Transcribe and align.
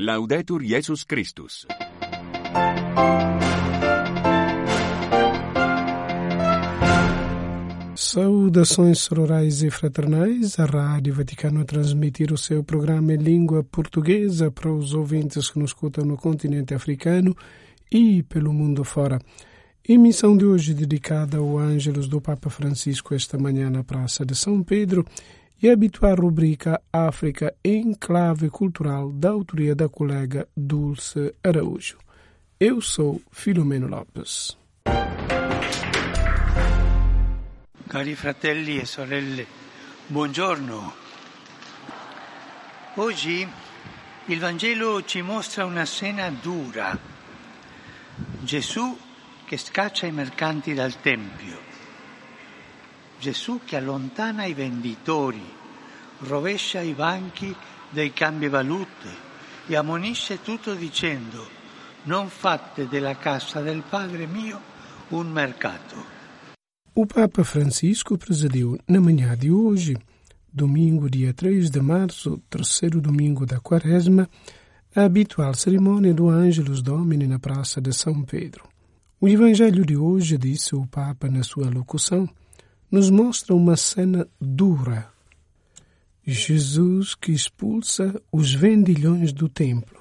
Laudetur 0.00 0.62
Jesus 0.62 1.02
Christus. 1.02 1.66
Saudações 7.96 9.00
sororais 9.00 9.64
e 9.64 9.70
fraternais. 9.70 10.56
A 10.60 10.66
Rádio 10.66 11.14
Vaticano 11.14 11.62
a 11.62 11.64
transmitir 11.64 12.32
o 12.32 12.38
seu 12.38 12.62
programa 12.62 13.12
em 13.12 13.16
língua 13.16 13.64
portuguesa 13.64 14.52
para 14.52 14.72
os 14.72 14.94
ouvintes 14.94 15.50
que 15.50 15.58
nos 15.58 15.70
escutam 15.70 16.04
no 16.04 16.16
continente 16.16 16.72
africano 16.72 17.36
e 17.90 18.22
pelo 18.22 18.52
mundo 18.52 18.84
fora. 18.84 19.18
Emissão 19.88 20.36
de 20.36 20.44
hoje 20.44 20.74
dedicada 20.74 21.38
ao 21.38 21.58
Ângelos 21.58 22.06
do 22.06 22.20
Papa 22.20 22.48
Francisco 22.48 23.16
esta 23.16 23.36
manhã 23.36 23.68
na 23.68 23.82
Praça 23.82 24.24
de 24.24 24.36
São 24.36 24.62
Pedro 24.62 25.04
e 25.60 25.70
habitual 25.70 26.14
rubrica 26.14 26.80
África 26.92 27.54
em 27.64 27.92
clave 27.92 28.48
cultural 28.48 29.10
da 29.10 29.30
autoria 29.30 29.74
da 29.74 29.88
colega 29.88 30.48
Dulce 30.56 31.34
Araújo. 31.42 31.98
Eu 32.60 32.80
sou 32.80 33.20
Filomeno 33.32 33.88
Lopes. 33.88 34.56
Cari 37.88 38.14
fratelli 38.14 38.78
e 38.78 38.84
sorelle, 38.84 39.46
buongiorno. 40.06 40.92
Oggi 42.96 43.48
il 44.26 44.38
Vangelo 44.38 45.02
ci 45.04 45.22
mostra 45.22 45.64
una 45.64 45.84
scena 45.84 46.30
dura. 46.30 46.96
Gesù 48.42 48.96
che 49.44 49.56
scaccia 49.56 50.06
i 50.06 50.12
mercanti 50.12 50.74
dal 50.74 51.00
Tempio. 51.00 51.67
Gesù 53.20 53.60
che 53.64 53.76
allontana 53.76 54.44
i 54.44 54.54
venditori, 54.54 55.42
rovescia 56.20 56.80
i 56.80 56.92
banchi 56.92 57.54
dei 57.90 58.12
cambivalute 58.12 59.26
e 59.66 59.76
ammonisce 59.76 60.40
tutto 60.42 60.74
dicendo 60.74 61.46
non 62.04 62.28
fate 62.28 62.86
della 62.86 63.16
casa 63.16 63.60
del 63.60 63.82
Padre 63.88 64.26
mio 64.26 64.60
un 65.08 65.30
mercato. 65.30 66.16
O 66.94 67.06
Papa 67.06 67.44
Francisco 67.44 68.16
presidiu 68.16 68.78
na 68.86 69.00
manhã 69.00 69.36
de 69.36 69.50
hoje, 69.50 69.96
domingo, 70.52 71.08
dia 71.08 71.32
3 71.32 71.70
de 71.70 71.80
março, 71.80 72.40
terceiro 72.48 73.00
domingo 73.00 73.44
da 73.44 73.60
quaresma, 73.60 74.28
a 74.94 75.02
habitual 75.02 75.54
cerimônia 75.54 76.14
do 76.14 76.28
Ângelus 76.28 76.82
Domini 76.82 77.26
na 77.26 77.38
Praça 77.38 77.80
de 77.80 77.92
São 77.92 78.22
Pedro. 78.22 78.64
O 79.20 79.28
Evangelho 79.28 79.84
de 79.84 79.96
hoje, 79.96 80.38
disse 80.38 80.74
o 80.74 80.86
Papa 80.86 81.28
na 81.28 81.42
sua 81.42 81.68
locução, 81.68 82.28
nos 82.90 83.10
mostra 83.10 83.54
uma 83.54 83.76
cena 83.76 84.26
dura. 84.40 85.10
Jesus 86.24 87.14
que 87.14 87.32
expulsa 87.32 88.20
os 88.30 88.52
vendilhões 88.52 89.32
do 89.32 89.48
templo. 89.48 89.98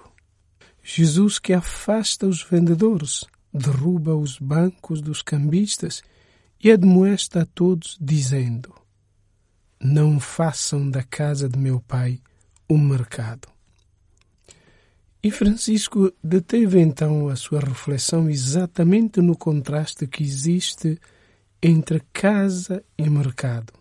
Jesus 0.84 1.40
que 1.40 1.54
afasta 1.54 2.26
os 2.28 2.42
vendedores, 2.44 3.26
derruba 3.54 4.16
os 4.16 4.38
bancos 4.38 5.02
dos 5.02 5.22
cambistas 5.22 6.02
e 6.64 6.72
admoesta 6.72 7.42
a 7.42 7.46
todos, 7.46 7.98
dizendo: 8.00 8.74
Não 9.80 10.20
façam 10.20 10.90
da 10.90 11.04
casa 11.04 11.50
de 11.50 11.58
meu 11.58 11.80
pai 11.82 12.20
um 12.70 12.78
mercado. 12.78 13.48
E 15.22 15.32
Francisco 15.32 16.12
deteve 16.24 16.80
então 16.80 17.28
a 17.28 17.36
sua 17.36 17.60
reflexão 17.60 18.30
exatamente 18.30 19.20
no 19.22 19.36
contraste 19.36 20.08
que 20.08 20.24
existe 20.24 21.00
entre 21.62 22.02
casa 22.14 22.84
e 22.98 23.10
mercado. 23.10 23.74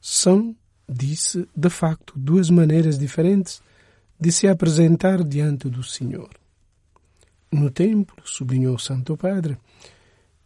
São, 0.00 0.54
disse, 0.88 1.48
de 1.56 1.70
facto, 1.70 2.12
duas 2.16 2.50
maneiras 2.50 2.98
diferentes 2.98 3.62
de 4.18 4.30
se 4.30 4.48
apresentar 4.48 5.24
diante 5.24 5.68
do 5.68 5.82
Senhor. 5.82 6.30
No 7.50 7.70
templo, 7.70 8.16
sublinhou 8.24 8.76
o 8.76 8.78
Santo 8.78 9.16
Padre, 9.16 9.58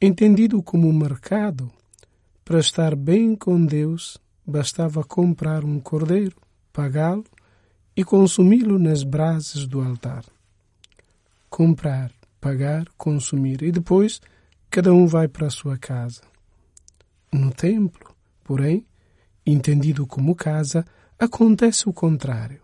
entendido 0.00 0.62
como 0.62 0.92
mercado, 0.92 1.70
para 2.44 2.61
estar 2.61 2.95
bem 2.95 3.34
com 3.34 3.64
Deus 3.64 4.18
bastava 4.46 5.02
comprar 5.02 5.64
um 5.64 5.80
cordeiro, 5.80 6.36
pagá-lo 6.73 7.24
e 7.96 8.05
consumi-lo 8.05 8.78
nas 8.78 9.02
brasas 9.02 9.67
do 9.67 9.80
altar. 9.80 10.24
Comprar, 11.48 12.12
pagar, 12.40 12.86
consumir 12.98 13.62
e 13.62 13.73
depois 13.73 14.20
cada 14.70 14.92
um 14.92 15.07
vai 15.07 15.28
para 15.28 15.46
a 15.46 15.51
sua 15.51 15.78
casa. 15.78 16.20
No 17.36 17.52
templo, 17.52 18.14
porém, 18.45 18.86
entendido 19.45 20.06
como 20.06 20.36
casa, 20.36 20.86
acontece 21.18 21.89
o 21.89 21.92
contrário. 21.92 22.62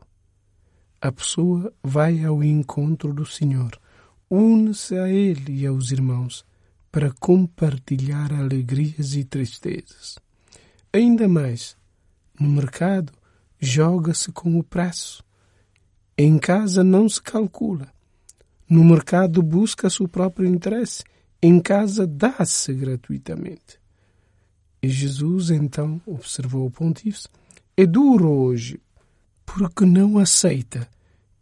A 1.01 1.11
pessoa 1.11 1.75
vai 1.83 2.25
ao 2.25 2.41
encontro 2.41 3.13
do 3.13 3.27
Senhor, 3.27 3.77
une-se 4.31 4.97
a 4.97 5.09
Ele 5.09 5.63
e 5.63 5.67
aos 5.67 5.91
irmãos 5.91 6.47
para 6.89 7.11
compartilhar 7.19 8.33
alegrias 8.33 9.17
e 9.17 9.25
tristezas. 9.25 10.21
Ainda 10.93 11.27
mais, 11.27 11.77
no 12.39 12.49
mercado, 12.49 13.13
joga-se 13.59 14.31
com 14.31 14.57
o 14.57 14.63
preço. 14.63 15.25
Em 16.17 16.39
casa 16.39 16.85
não 16.85 17.09
se 17.09 17.21
calcula. 17.21 17.93
No 18.69 18.85
mercado 18.85 19.43
busca-se 19.43 20.01
o 20.01 20.07
próprio 20.07 20.47
interesse. 20.47 21.03
Em 21.43 21.59
casa 21.59 22.07
dá-se 22.07 22.73
gratuitamente. 22.73 23.80
Jesus 24.89 25.51
então, 25.51 26.01
observou 26.07 26.67
o 26.67 26.71
pontífice, 26.71 27.29
é 27.77 27.85
duro 27.85 28.29
hoje, 28.29 28.81
porque 29.45 29.85
não 29.85 30.19
aceita 30.19 30.89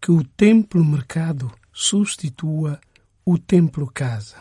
que 0.00 0.10
o 0.10 0.25
templo-mercado 0.25 1.50
substitua 1.72 2.81
o 3.25 3.38
templo-casa. 3.38 4.37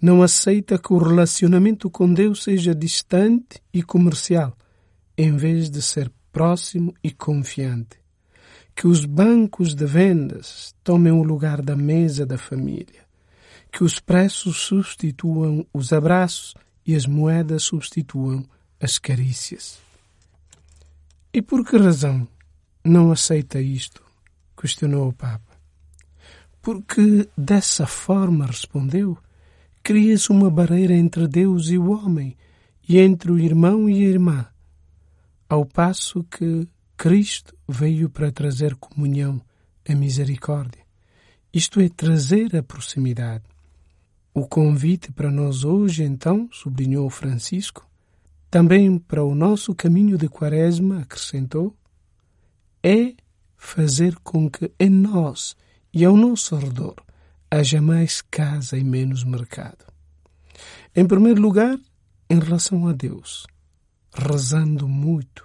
Não 0.00 0.22
aceita 0.22 0.78
que 0.78 0.92
o 0.92 0.98
relacionamento 0.98 1.90
com 1.90 2.12
Deus 2.12 2.42
seja 2.42 2.74
distante 2.74 3.60
e 3.72 3.82
comercial, 3.82 4.56
em 5.16 5.36
vez 5.36 5.68
de 5.68 5.82
ser 5.82 6.10
próximo 6.32 6.94
e 7.02 7.10
confiante. 7.10 7.98
Que 8.74 8.86
os 8.86 9.04
bancos 9.04 9.74
de 9.74 9.84
vendas 9.84 10.74
tomem 10.82 11.12
o 11.12 11.22
lugar 11.22 11.60
da 11.60 11.76
mesa 11.76 12.24
da 12.24 12.38
família. 12.38 13.04
Que 13.70 13.84
os 13.84 14.00
preços 14.00 14.56
substituam 14.58 15.66
os 15.72 15.92
abraços 15.92 16.54
e 16.90 16.96
as 16.96 17.06
moedas 17.06 17.62
substituam 17.62 18.44
as 18.80 18.98
carícias. 18.98 19.78
E 21.32 21.40
por 21.40 21.64
que 21.64 21.76
razão 21.76 22.26
não 22.84 23.12
aceita 23.12 23.60
isto? 23.60 24.02
questionou 24.60 25.08
o 25.08 25.12
Papa. 25.12 25.56
Porque 26.60 27.28
dessa 27.38 27.86
forma 27.86 28.44
respondeu, 28.44 29.16
cria-se 29.82 30.30
uma 30.30 30.50
barreira 30.50 30.92
entre 30.92 31.28
Deus 31.28 31.68
e 31.68 31.78
o 31.78 31.90
homem, 31.92 32.36
e 32.86 32.98
entre 32.98 33.30
o 33.30 33.38
irmão 33.38 33.88
e 33.88 34.04
a 34.04 34.08
irmã, 34.08 34.46
ao 35.48 35.64
passo 35.64 36.24
que 36.24 36.68
Cristo 36.96 37.56
veio 37.68 38.10
para 38.10 38.32
trazer 38.32 38.74
comunhão, 38.74 39.40
a 39.88 39.94
misericórdia. 39.94 40.84
Isto 41.54 41.80
é, 41.80 41.88
trazer 41.88 42.54
a 42.56 42.62
proximidade. 42.62 43.44
O 44.32 44.46
convite 44.46 45.10
para 45.10 45.30
nós 45.30 45.64
hoje, 45.64 46.04
então, 46.04 46.48
sublinhou 46.52 47.10
Francisco, 47.10 47.84
também 48.48 48.96
para 48.96 49.24
o 49.24 49.34
nosso 49.34 49.74
caminho 49.74 50.16
de 50.16 50.28
quaresma, 50.28 51.00
acrescentou, 51.00 51.74
é 52.82 53.14
fazer 53.56 54.16
com 54.20 54.48
que 54.48 54.70
em 54.78 54.88
nós 54.88 55.56
e 55.92 56.04
ao 56.04 56.16
nosso 56.16 56.54
redor 56.56 56.94
haja 57.50 57.82
mais 57.82 58.22
casa 58.22 58.78
e 58.78 58.84
menos 58.84 59.24
mercado. 59.24 59.84
Em 60.94 61.04
primeiro 61.06 61.42
lugar, 61.42 61.76
em 62.28 62.38
relação 62.38 62.86
a 62.86 62.92
Deus, 62.92 63.46
rezando 64.14 64.86
muito, 64.86 65.44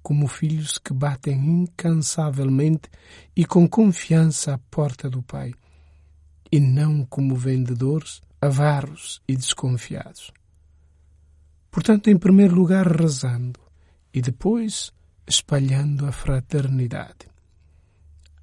como 0.00 0.28
filhos 0.28 0.78
que 0.78 0.92
batem 0.92 1.34
incansavelmente 1.34 2.88
e 3.34 3.44
com 3.44 3.68
confiança 3.68 4.54
à 4.54 4.58
porta 4.58 5.10
do 5.10 5.22
Pai 5.22 5.52
e 6.52 6.60
não 6.60 7.06
como 7.06 7.34
vendedores 7.34 8.20
avaros 8.38 9.22
e 9.26 9.34
desconfiados. 9.34 10.30
Portanto, 11.70 12.10
em 12.10 12.18
primeiro 12.18 12.54
lugar, 12.54 12.86
rezando 12.86 13.58
e 14.12 14.20
depois 14.20 14.92
espalhando 15.26 16.04
a 16.04 16.12
fraternidade. 16.12 17.32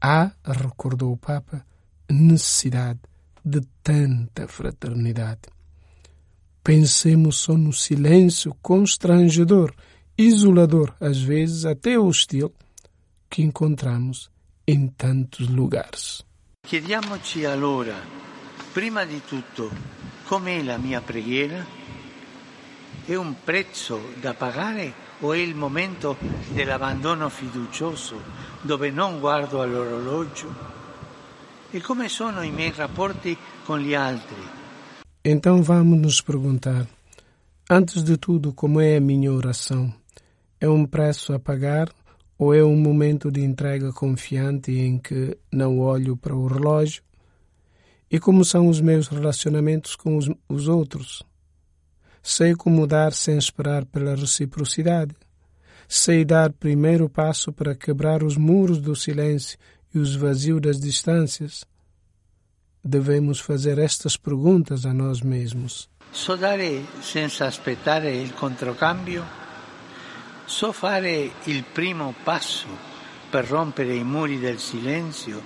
Há, 0.01 0.31
recordou 0.43 1.11
o 1.13 1.17
Papa, 1.17 1.63
necessidade 2.09 2.99
de 3.45 3.61
tanta 3.83 4.47
fraternidade. 4.47 5.41
Pensemos 6.63 7.37
só 7.37 7.55
no 7.55 7.71
silêncio 7.71 8.55
constrangedor, 8.61 9.73
isolador, 10.17 10.95
às 10.99 11.21
vezes 11.21 11.65
até 11.65 11.99
hostil, 11.99 12.51
que 13.29 13.43
encontramos 13.43 14.31
em 14.65 14.87
tantos 14.87 15.47
lugares. 15.47 16.25
Chiediamoci 16.61 17.45
allora, 17.45 17.95
prima 18.71 19.03
di 19.03 19.21
tutto, 19.25 19.71
com'è 20.25 20.61
la 20.61 20.77
mia 20.77 21.01
preghiera? 21.01 21.65
È 23.05 23.15
un 23.15 23.33
prezzo 23.43 23.99
da 24.21 24.35
pagare 24.35 24.93
o 25.21 25.33
è 25.33 25.37
il 25.37 25.55
momento 25.55 26.15
dell'abbandono 26.51 27.27
fiducioso 27.29 28.21
dove 28.61 28.91
non 28.91 29.19
guardo 29.19 29.61
all'orologio? 29.61 30.53
E 31.71 31.81
come 31.81 32.07
sono 32.07 32.43
i 32.43 32.51
miei 32.51 32.73
rapporti 32.75 33.35
con 33.65 33.79
gli 33.79 33.95
altri? 33.95 34.57
Então 35.23 35.63
vamos 35.63 35.99
nos 35.99 36.21
perguntar, 36.21 36.85
antes 37.67 38.03
de 38.03 38.17
tudo, 38.17 38.53
como 38.53 38.79
é 38.79 38.97
a 38.97 39.01
minha 39.01 39.31
oração? 39.33 39.91
É 40.61 40.67
um 40.69 40.85
preço 40.85 41.33
a 41.33 41.39
pagar 41.39 41.89
ou 42.39 42.53
é 42.53 42.63
um 42.63 42.77
momento 42.77 43.29
de 43.29 43.41
entrega 43.41 43.91
confiante 43.91 44.71
em 44.71 44.97
que 44.97 45.37
não 45.51 45.77
olho 45.79 46.15
para 46.15 46.33
o 46.33 46.47
relógio? 46.47 47.03
E 48.09 48.17
como 48.17 48.45
são 48.45 48.69
os 48.69 48.79
meus 48.79 49.09
relacionamentos 49.09 49.93
com 49.93 50.15
os, 50.15 50.31
os 50.47 50.69
outros? 50.69 51.21
Sei 52.23 52.55
como 52.55 52.87
dar 52.87 53.11
sem 53.11 53.37
esperar 53.37 53.85
pela 53.85 54.15
reciprocidade. 54.15 55.13
Sei 55.85 56.23
dar 56.23 56.53
primeiro 56.53 57.09
passo 57.09 57.51
para 57.51 57.75
quebrar 57.75 58.23
os 58.23 58.37
muros 58.37 58.79
do 58.79 58.95
silêncio 58.95 59.57
e 59.93 59.99
os 59.99 60.15
vazios 60.15 60.61
das 60.61 60.79
distâncias? 60.79 61.65
Devemos 62.81 63.41
fazer 63.41 63.77
estas 63.77 64.15
perguntas 64.15 64.85
a 64.85 64.93
nós 64.93 65.21
mesmos. 65.21 65.89
So 66.13 66.37
dare 66.37 66.85
senza 67.01 67.47
aspettare 67.47 68.15
il 68.15 68.31
controcambio? 68.33 69.48
So 70.49 70.71
fare 70.71 71.31
il 71.45 71.63
primo 71.63 72.15
passo 72.23 72.67
per 73.29 73.45
rompere 73.45 73.95
i 73.95 74.03
muri 74.03 74.39
del 74.39 74.57
silenzio 74.57 75.39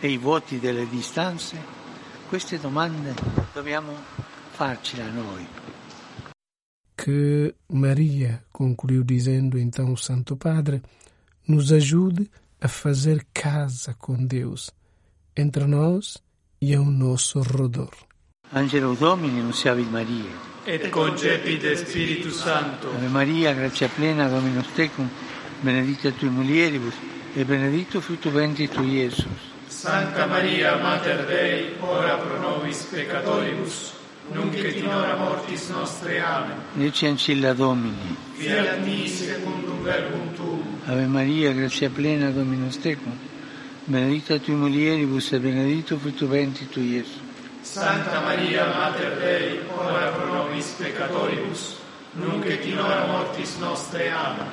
e 0.00 0.10
i 0.10 0.18
vuoti 0.18 0.58
delle 0.58 0.88
distanze? 0.88 1.56
Queste 2.28 2.58
domande 2.58 3.14
dobbiamo 3.54 3.92
farcela 4.50 5.08
noi. 5.10 5.46
Que 6.96 7.54
Maria, 7.68 8.42
concluiu 8.50 9.04
dizendo 9.04 9.56
então 9.56 9.92
o 9.92 9.96
Santo 9.96 10.36
Padre, 10.36 10.82
nos 11.46 11.70
ajude 11.70 12.28
a 12.60 12.66
fazer 12.66 13.28
casa 13.32 13.94
com 13.94 14.26
Deus, 14.26 14.72
entre 15.36 15.66
nós 15.66 16.18
e 16.60 16.74
ao 16.74 16.84
nosso 16.84 17.40
redor. 17.42 18.07
Angelo 18.50 18.94
Domini, 18.94 19.42
nunciavit 19.42 19.90
Maria. 19.90 20.46
Et 20.64 20.88
concepit 20.88 21.74
Spiritus 21.74 22.40
Sancto. 22.40 22.88
Ave 22.88 23.08
Maria, 23.08 23.52
grazia 23.52 23.88
plena, 23.88 24.26
Dominus 24.26 24.68
tecum, 24.74 25.06
benedicta 25.60 26.10
tui 26.12 26.30
mulieribus, 26.30 26.94
e 27.34 27.44
benedictus 27.44 28.02
fructus 28.02 28.32
ventris 28.32 28.70
tui, 28.70 28.92
Iesus. 28.92 29.26
Sancta 29.66 30.26
Maria, 30.26 30.76
Mater 30.76 31.26
Dei, 31.26 31.74
ora 31.80 32.16
pro 32.16 32.38
nobis 32.38 32.84
peccatoribus, 32.90 33.92
nunc 34.32 34.54
et 34.54 34.76
in 34.76 34.86
hora 34.86 35.16
mortis 35.16 35.68
nostre. 35.68 36.18
Amen. 36.18 36.56
Leci 36.74 37.04
ancilla 37.04 37.52
Domini. 37.52 38.16
Fiat 38.32 38.78
mi 38.78 39.06
secundum 39.08 39.82
verbum 39.82 40.34
tuum. 40.34 40.62
Ave 40.86 41.06
Maria, 41.06 41.52
grazia 41.52 41.90
plena, 41.90 42.30
Dominus 42.30 42.78
tecum, 42.78 43.12
benedicta 43.84 44.38
tui 44.38 44.54
mulieribus, 44.54 45.32
e 45.32 45.38
benedictus 45.38 46.00
fructus 46.00 46.28
ventris 46.28 46.68
tui, 46.70 46.94
Iesus. 46.94 47.26
Sancta 47.68 48.22
Maria, 48.22 48.64
Mater 48.66 49.18
Dei, 49.18 49.60
ora 49.76 50.10
pro 50.12 50.32
nobis 50.32 50.74
peccatoribus, 50.78 51.76
nunc 52.14 52.46
et 52.46 52.64
in 52.64 52.78
hora 52.78 53.06
mortis 53.06 53.58
nostre. 53.58 54.10
Amen. 54.10 54.46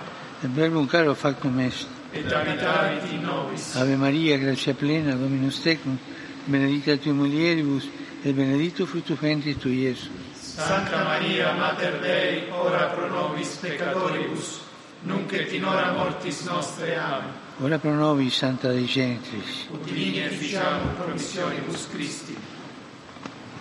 Et 0.43 0.49
verbum 0.49 0.85
caro 0.85 1.15
factum 1.15 1.57
est. 1.61 1.87
Et 2.11 2.25
habitavit 2.29 3.09
in 3.13 3.21
nobis. 3.23 3.73
Ave 3.77 3.95
Maria, 3.95 4.37
grazia 4.37 4.73
plena, 4.73 5.15
Dominus 5.15 5.61
tecum, 5.61 5.97
benedicta 6.45 6.97
tui 6.97 7.13
mulieribus, 7.13 7.87
et 8.21 8.33
benedictus 8.35 8.89
fructus 8.89 9.17
ventris 9.17 9.57
tui, 9.57 9.85
Iesus. 9.87 10.09
Sancta 10.35 11.05
Maria, 11.05 11.53
Mater 11.53 12.01
Dei, 12.01 12.49
ora 12.51 12.87
pro 12.87 13.07
nobis 13.07 13.55
peccatoribus, 13.61 14.59
nunc 15.03 15.31
et 15.31 15.53
in 15.53 15.63
hora 15.63 15.93
mortis 15.93 16.43
nostre. 16.43 16.97
Amen. 16.97 17.31
Ora 17.61 17.79
pro 17.79 17.95
nobis, 17.95 18.35
Santa 18.35 18.73
Dei 18.73 18.85
Gentris. 18.85 19.69
Utilini 19.71 20.19
et 20.19 20.33
ficiamur 20.33 20.93
promissionibus 20.99 21.87
Christi. 21.87 22.35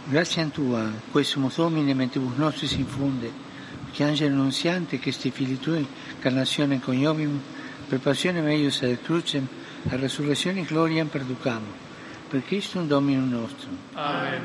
Grazie 0.07 0.43
a 0.43 0.47
Tua, 0.49 0.93
quesumus 1.11 1.57
Domine, 1.57 1.95
mentibus 1.95 2.37
nostris 2.37 2.73
infunde, 2.73 3.33
che 3.91 4.05
angelo 4.05 4.35
annunziante, 4.35 4.99
che 4.99 5.11
sti 5.11 5.31
fili 5.31 5.59
Tui, 5.59 5.87
carnazione 6.19 6.79
coniovium, 6.79 7.41
per 7.89 8.01
passione 8.01 8.43
meius 8.43 8.83
ad 8.83 8.99
crucem, 9.03 9.47
a 9.89 9.97
resurrezione 9.97 10.63
gloriam 10.65 11.07
perducamo, 11.07 11.67
per 12.29 12.45
Christum 12.45 12.87
Dominum 12.87 13.31
nostrum. 13.31 13.79
Amen. 13.95 14.43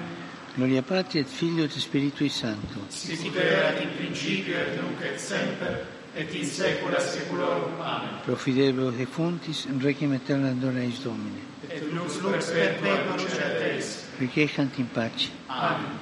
Gloria 0.55 0.81
Patri 0.81 1.19
et 1.19 1.27
Filio 1.27 1.65
et 1.65 1.71
Spiritui 1.71 2.29
Sancto. 2.29 2.85
Sicut 2.87 3.35
erat 3.35 3.81
in 3.81 3.89
principio 3.97 4.55
et 4.55 4.79
nunc 4.79 5.01
et 5.01 5.19
semper, 5.19 5.85
et 6.15 6.33
in 6.35 6.45
saecula 6.45 7.01
saeculorum. 7.01 7.81
Amen. 7.81 8.21
Pro 8.23 8.37
fidelibus 8.37 8.95
defuntis, 8.95 9.67
requiem 9.77 10.13
aeterna 10.13 10.51
dona 10.51 10.79
eis 10.79 11.01
Domine. 11.01 11.47
Et 11.67 11.83
lux 11.91 12.17
perpetua 12.21 14.07
luceres. 14.19 14.29
Requiescant 14.29 14.79
in 14.79 14.85
pace. 14.85 15.31
Amen. 15.49 15.99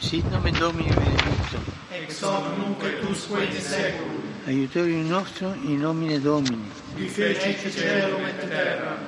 Sit 0.00 0.30
nomen 0.30 0.54
Domini 0.54 0.90
benedictum. 0.90 1.62
Ex 1.92 2.22
hoc 2.22 2.58
nunc 2.58 2.82
et 2.82 3.04
usque 3.10 3.42
in 3.42 3.60
saeculum. 3.60 4.22
Aiutorium 4.46 5.08
nostrum 5.08 5.54
in 5.64 5.80
nomine 5.80 6.20
Domini. 6.20 6.68
Qui 6.96 7.08
fecit 7.08 7.70
celum 7.70 8.20
et 8.26 8.48
terra. 8.48 8.98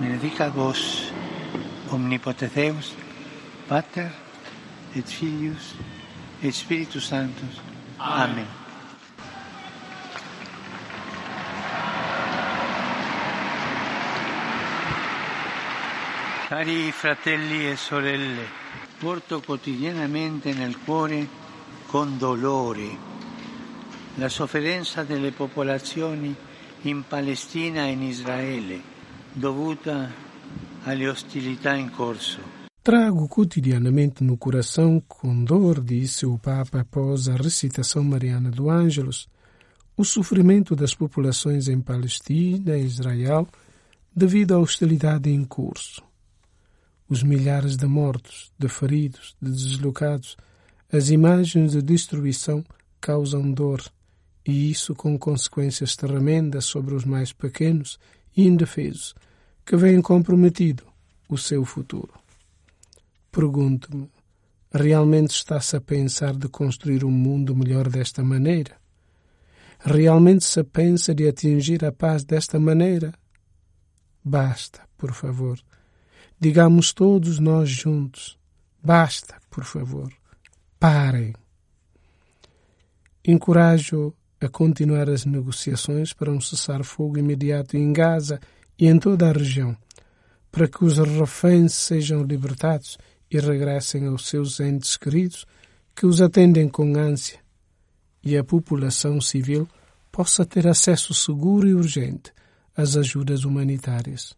Benedica 0.00 0.48
vos, 0.48 1.12
omnipotens 1.92 2.50
Deus, 2.54 2.94
Pater 3.68 4.10
et 4.96 5.06
Filius 5.06 5.74
et 6.42 6.50
Spiritus 6.50 7.04
Sanctus. 7.04 7.60
Amen. 7.98 8.63
Cari 16.54 16.92
fratelli 16.92 17.68
e 17.68 17.74
sorelle, 17.74 18.44
porto 19.00 19.40
quotidianamente 19.40 20.54
nel 20.54 20.78
cuore 20.84 21.26
con 21.88 22.16
dolore 22.16 22.96
la 24.14 24.28
sofferenza 24.28 25.02
delle 25.02 25.32
popolazioni 25.32 26.32
in 26.82 27.02
Palestina 27.08 27.86
e 27.86 27.90
in 27.90 28.04
Israele 28.04 28.80
dovuta 29.32 30.08
alle 30.84 31.08
ostilità 31.08 31.74
in 31.74 31.90
corso. 31.90 32.38
Trago 32.80 33.26
cotidianamente 33.26 34.22
no 34.22 34.36
coração, 34.36 35.02
com 35.08 35.42
dor, 35.42 35.82
disse 35.82 36.24
o 36.24 36.38
Papa 36.38 36.82
após 36.82 37.28
a 37.28 37.34
recitação 37.34 38.04
mariana 38.04 38.48
do 38.48 38.70
Ângelus, 38.70 39.26
o 39.96 40.04
sofrimento 40.04 40.76
das 40.76 40.94
populações 40.94 41.66
em 41.66 41.80
Palestina 41.80 42.76
e 42.76 42.84
Israel 42.84 43.44
devido 44.14 44.54
à 44.54 44.58
hostilidade 44.60 45.28
em 45.28 45.44
curso. 45.44 46.13
Os 47.14 47.22
milhares 47.22 47.76
de 47.76 47.86
mortos, 47.86 48.52
de 48.58 48.68
feridos, 48.68 49.36
de 49.40 49.48
deslocados, 49.48 50.36
as 50.92 51.10
imagens 51.10 51.70
de 51.70 51.80
destruição 51.80 52.64
causam 53.00 53.52
dor, 53.52 53.80
e 54.44 54.68
isso 54.72 54.96
com 54.96 55.16
consequências 55.16 55.94
tremendas 55.94 56.64
sobre 56.64 56.92
os 56.92 57.04
mais 57.04 57.32
pequenos 57.32 58.00
e 58.36 58.48
indefesos, 58.48 59.14
que 59.64 59.76
veem 59.76 60.02
comprometido 60.02 60.82
o 61.28 61.38
seu 61.38 61.64
futuro. 61.64 62.12
Pergunto-me, 63.30 64.10
realmente 64.72 65.36
está-se 65.36 65.76
a 65.76 65.80
pensar 65.80 66.34
de 66.34 66.48
construir 66.48 67.04
um 67.04 67.12
mundo 67.12 67.54
melhor 67.54 67.88
desta 67.88 68.24
maneira? 68.24 68.76
Realmente 69.78 70.44
se 70.44 70.64
pensa 70.64 71.14
de 71.14 71.28
atingir 71.28 71.84
a 71.84 71.92
paz 71.92 72.24
desta 72.24 72.58
maneira? 72.58 73.14
Basta, 74.24 74.80
por 74.98 75.12
favor. 75.12 75.60
Digamos 76.44 76.92
todos 76.92 77.38
nós 77.38 77.70
juntos. 77.70 78.38
Basta, 78.82 79.40
por 79.48 79.64
favor. 79.64 80.12
Parem. 80.78 81.32
Encorajo 83.26 84.12
a 84.38 84.46
continuar 84.46 85.08
as 85.08 85.24
negociações 85.24 86.12
para 86.12 86.30
um 86.30 86.42
cessar-fogo 86.42 87.16
imediato 87.16 87.78
em 87.78 87.90
Gaza 87.94 88.38
e 88.78 88.86
em 88.86 88.98
toda 88.98 89.30
a 89.30 89.32
região, 89.32 89.74
para 90.52 90.68
que 90.68 90.84
os 90.84 90.98
reféns 90.98 91.72
sejam 91.72 92.22
libertados 92.22 92.98
e 93.30 93.40
regressem 93.40 94.06
aos 94.06 94.26
seus 94.26 94.60
entes 94.60 94.98
queridos 94.98 95.46
que 95.96 96.04
os 96.04 96.20
atendem 96.20 96.68
com 96.68 96.94
ânsia 96.94 97.40
e 98.22 98.36
a 98.36 98.44
população 98.44 99.18
civil 99.18 99.66
possa 100.12 100.44
ter 100.44 100.68
acesso 100.68 101.14
seguro 101.14 101.66
e 101.66 101.74
urgente 101.74 102.34
às 102.76 102.98
ajudas 102.98 103.44
humanitárias. 103.44 104.36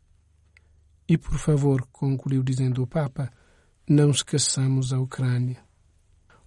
E, 1.09 1.17
por 1.17 1.39
favor, 1.39 1.87
concluiu 1.93 2.43
dizendo 2.43 2.83
o 2.83 2.87
Papa, 2.87 3.31
não 3.89 4.11
esqueçamos 4.11 4.93
a 4.93 4.99
Ucrânia. 4.99 5.59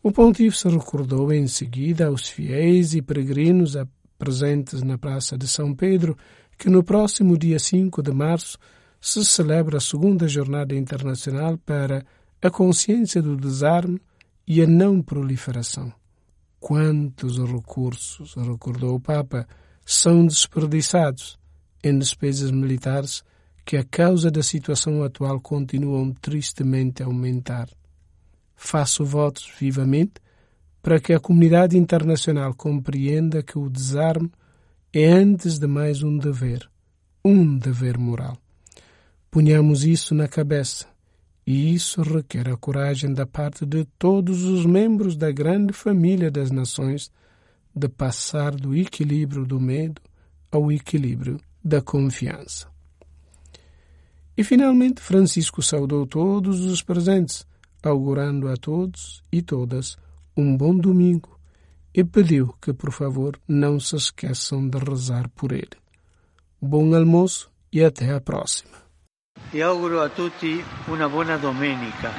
O 0.03 0.11
pontífice 0.11 0.67
recordou 0.67 1.31
em 1.31 1.47
seguida 1.47 2.07
aos 2.07 2.27
fiéis 2.27 2.93
e 2.93 3.01
peregrinos 3.01 3.75
presentes 4.17 4.81
na 4.81 4.97
Praça 4.97 5.37
de 5.37 5.47
São 5.47 5.73
Pedro 5.73 6.17
que 6.57 6.69
no 6.69 6.83
próximo 6.83 7.37
dia 7.37 7.57
5 7.57 8.01
de 8.01 8.11
março 8.11 8.57
se 8.99 9.23
celebra 9.23 9.77
a 9.77 9.81
segunda 9.81 10.27
Jornada 10.27 10.75
Internacional 10.75 11.57
para 11.57 12.05
a 12.41 12.49
consciência 12.49 13.21
do 13.21 13.35
desarme 13.37 14.01
e 14.45 14.61
a 14.61 14.67
não 14.67 15.01
proliferação. 15.01 15.91
Quantos 16.59 17.37
recursos, 17.37 18.35
recordou 18.35 18.95
o 18.95 18.99
Papa, 18.99 19.47
são 19.85 20.25
desperdiçados 20.25 21.39
em 21.81 21.97
despesas 21.97 22.51
militares 22.51 23.23
que 23.65 23.77
a 23.77 23.83
causa 23.83 24.31
da 24.31 24.41
situação 24.41 25.03
atual 25.03 25.39
continuam 25.39 26.11
tristemente 26.11 27.03
a 27.03 27.05
aumentar. 27.05 27.69
Faço 28.55 29.05
votos 29.05 29.51
vivamente 29.59 30.13
para 30.81 30.99
que 30.99 31.13
a 31.13 31.19
comunidade 31.19 31.77
internacional 31.77 32.53
compreenda 32.53 33.43
que 33.43 33.57
o 33.57 33.69
desarme 33.69 34.31
é 34.93 35.05
antes 35.05 35.59
de 35.59 35.67
mais 35.67 36.01
um 36.01 36.17
dever, 36.17 36.69
um 37.23 37.57
dever 37.57 37.97
moral. 37.97 38.37
Punhamos 39.29 39.83
isso 39.83 40.15
na 40.15 40.27
cabeça, 40.27 40.87
e 41.45 41.73
isso 41.73 42.01
requer 42.01 42.49
a 42.49 42.57
coragem 42.57 43.13
da 43.13 43.25
parte 43.25 43.65
de 43.65 43.85
todos 43.97 44.43
os 44.43 44.65
membros 44.65 45.15
da 45.15 45.31
grande 45.31 45.73
família 45.73 46.31
das 46.31 46.49
nações 46.49 47.11
de 47.75 47.87
passar 47.87 48.55
do 48.55 48.75
equilíbrio 48.75 49.45
do 49.45 49.59
medo 49.59 50.01
ao 50.51 50.71
equilíbrio 50.71 51.39
da 51.63 51.81
confiança. 51.81 52.67
E 54.39 54.43
finalmente 54.45 55.01
Francisco 55.01 55.61
saudou 55.61 56.07
todos 56.07 56.61
os 56.61 56.81
presentes, 56.81 57.45
augurando 57.83 58.47
a 58.47 58.55
todos 58.55 59.21
e 59.29 59.41
todas 59.41 59.97
um 60.33 60.55
bom 60.55 60.73
domingo 60.73 61.37
e 61.93 62.05
pediu 62.05 62.55
que, 62.61 62.71
por 62.71 62.93
favor, 62.93 63.37
não 63.45 63.81
se 63.81 63.97
esqueçam 63.97 64.69
de 64.69 64.77
rezar 64.77 65.27
por 65.35 65.51
ele. 65.51 65.75
Bom 66.61 66.95
almoço 66.95 67.51
e 67.69 67.83
até 67.83 68.13
a 68.13 68.21
próxima. 68.21 68.77
E 69.53 69.61
auguro 69.61 69.99
a 69.99 70.07
tutti 70.07 70.63
una 70.87 71.09
buona 71.09 71.37
domenica. 71.37 72.13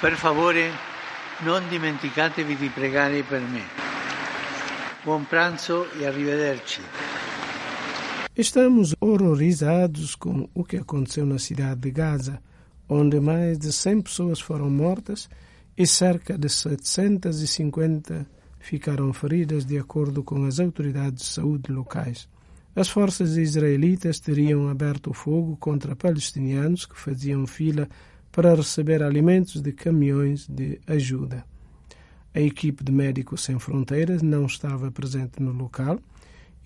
Per 0.00 0.14
favore, 0.14 0.70
non 1.40 1.68
dimenticatevi 1.68 2.56
di 2.56 2.68
pregare 2.68 3.24
per 3.24 3.40
me. 3.40 3.64
Buon 5.02 5.24
pranzo 5.24 5.90
e 5.98 6.06
arrivederci. 6.06 6.82
Estamos 8.36 8.94
horrorizados 9.26 10.14
com 10.14 10.48
o 10.54 10.64
que 10.64 10.76
aconteceu 10.76 11.26
na 11.26 11.38
cidade 11.38 11.80
de 11.80 11.90
Gaza, 11.90 12.40
onde 12.88 13.18
mais 13.20 13.58
de 13.58 13.72
100 13.72 14.02
pessoas 14.02 14.40
foram 14.40 14.70
mortas 14.70 15.28
e 15.76 15.86
cerca 15.86 16.38
de 16.38 16.48
750 16.48 18.26
ficaram 18.60 19.12
feridas, 19.12 19.64
de 19.64 19.78
acordo 19.78 20.22
com 20.22 20.44
as 20.44 20.58
autoridades 20.58 21.24
de 21.24 21.30
saúde 21.30 21.70
locais. 21.70 22.28
As 22.74 22.88
forças 22.88 23.36
israelitas 23.36 24.20
teriam 24.20 24.68
aberto 24.68 25.12
fogo 25.12 25.56
contra 25.56 25.96
palestinianos 25.96 26.86
que 26.86 26.98
faziam 26.98 27.46
fila 27.46 27.88
para 28.30 28.54
receber 28.54 29.02
alimentos 29.02 29.60
de 29.60 29.72
caminhões 29.72 30.46
de 30.46 30.80
ajuda. 30.86 31.44
A 32.34 32.40
equipe 32.40 32.84
de 32.84 32.92
Médicos 32.92 33.42
Sem 33.42 33.58
Fronteiras 33.58 34.20
não 34.22 34.46
estava 34.46 34.90
presente 34.90 35.42
no 35.42 35.52
local 35.52 35.98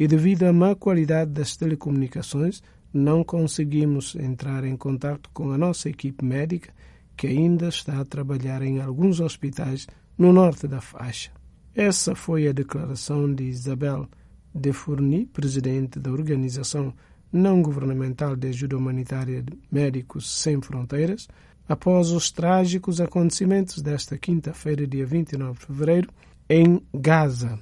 e, 0.00 0.08
devido 0.08 0.44
à 0.44 0.52
má 0.52 0.74
qualidade 0.74 1.30
das 1.30 1.54
telecomunicações, 1.54 2.62
não 2.90 3.22
conseguimos 3.22 4.14
entrar 4.14 4.64
em 4.64 4.74
contato 4.74 5.28
com 5.34 5.52
a 5.52 5.58
nossa 5.58 5.90
equipe 5.90 6.24
médica, 6.24 6.72
que 7.14 7.26
ainda 7.26 7.68
está 7.68 8.00
a 8.00 8.04
trabalhar 8.06 8.62
em 8.62 8.80
alguns 8.80 9.20
hospitais 9.20 9.86
no 10.16 10.32
norte 10.32 10.66
da 10.66 10.80
faixa. 10.80 11.30
Essa 11.74 12.14
foi 12.14 12.48
a 12.48 12.52
declaração 12.52 13.32
de 13.32 13.44
Isabel 13.44 14.08
de 14.54 14.72
Fourny, 14.72 15.26
presidente 15.26 16.00
da 16.00 16.10
Organização 16.10 16.94
Não 17.30 17.60
Governamental 17.60 18.34
de 18.34 18.48
Ajuda 18.48 18.78
Humanitária 18.78 19.42
de 19.42 19.52
Médicos 19.70 20.40
Sem 20.40 20.62
Fronteiras, 20.62 21.28
após 21.68 22.10
os 22.10 22.30
trágicos 22.30 23.02
acontecimentos 23.02 23.82
desta 23.82 24.16
quinta-feira, 24.16 24.86
dia 24.86 25.04
29 25.04 25.58
de 25.58 25.66
fevereiro, 25.66 26.08
em 26.48 26.80
Gaza. 26.94 27.58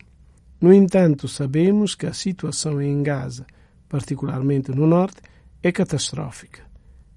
No 0.61 0.73
entanto, 0.73 1.29
sabemos 1.29 1.95
que 1.95 2.07
a 2.07 2.13
situação 2.13 2.83
em 2.83 3.03
Gaza, 3.03 3.47
particularmente 3.89 4.73
no 4.73 4.87
norte, 4.87 5.23
é 5.63 5.71
catastrófica. 5.71 6.63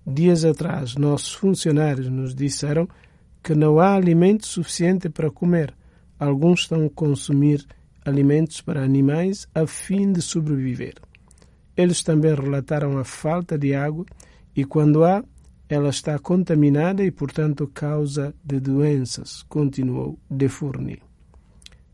Dias 0.05 0.45
atrás, 0.45 0.95
nossos 0.95 1.33
funcionários 1.33 2.07
nos 2.07 2.35
disseram 2.35 2.87
que 3.43 3.55
não 3.55 3.79
há 3.79 3.95
alimento 3.95 4.45
suficiente 4.45 5.09
para 5.09 5.31
comer. 5.31 5.73
Alguns 6.19 6.61
estão 6.61 6.85
a 6.85 6.89
consumir 6.89 7.65
alimentos 8.05 8.61
para 8.61 8.83
animais 8.83 9.47
a 9.55 9.65
fim 9.65 10.11
de 10.11 10.21
sobreviver. 10.21 10.95
Eles 11.75 12.03
também 12.03 12.35
relataram 12.35 12.97
a 12.99 13.03
falta 13.03 13.57
de 13.57 13.73
água 13.73 14.05
e, 14.55 14.63
quando 14.65 15.03
há, 15.03 15.23
ela 15.67 15.89
está 15.89 16.19
contaminada 16.19 17.03
e, 17.03 17.09
portanto, 17.09 17.67
causa 17.73 18.35
de 18.43 18.59
doenças, 18.59 19.43
continuou 19.43 20.19
De 20.29 20.47
Fournier. 20.47 21.10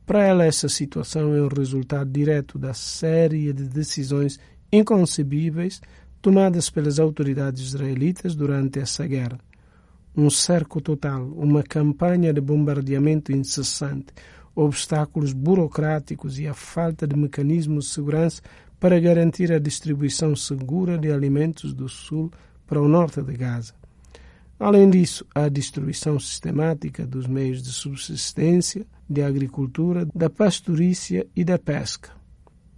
Para 0.07 0.23
ela, 0.23 0.45
essa 0.45 0.69
situação 0.69 1.35
é 1.35 1.41
o 1.41 1.49
resultado 1.49 2.09
direto 2.09 2.57
da 2.57 2.73
série 2.73 3.51
de 3.51 3.65
decisões 3.65 4.39
inconcebíveis 4.71 5.81
tomadas 6.21 6.69
pelas 6.69 6.97
autoridades 6.97 7.61
israelitas 7.61 8.33
durante 8.33 8.79
essa 8.79 9.05
guerra. 9.05 9.37
Um 10.15 10.29
cerco 10.29 10.79
total, 10.79 11.25
uma 11.35 11.61
campanha 11.61 12.33
de 12.33 12.39
bombardeamento 12.39 13.33
incessante, 13.33 14.13
obstáculos 14.55 15.33
burocráticos 15.33 16.39
e 16.39 16.47
a 16.47 16.53
falta 16.53 17.05
de 17.05 17.17
mecanismos 17.17 17.87
de 17.87 17.91
segurança 17.91 18.41
para 18.79 19.01
garantir 19.01 19.51
a 19.51 19.59
distribuição 19.59 20.37
segura 20.37 20.97
de 20.97 21.11
alimentos 21.11 21.73
do 21.73 21.89
sul 21.89 22.31
para 22.65 22.81
o 22.81 22.87
norte 22.87 23.21
de 23.21 23.33
Gaza. 23.33 23.73
Além 24.57 24.89
disso, 24.89 25.25
a 25.35 25.49
destruição 25.49 26.17
sistemática 26.17 27.05
dos 27.05 27.27
meios 27.27 27.61
de 27.61 27.73
subsistência, 27.73 28.87
de 29.09 29.21
agricultura, 29.21 30.07
da 30.13 30.29
pastorícia 30.29 31.25
e 31.35 31.43
da 31.43 31.57
pesca. 31.57 32.11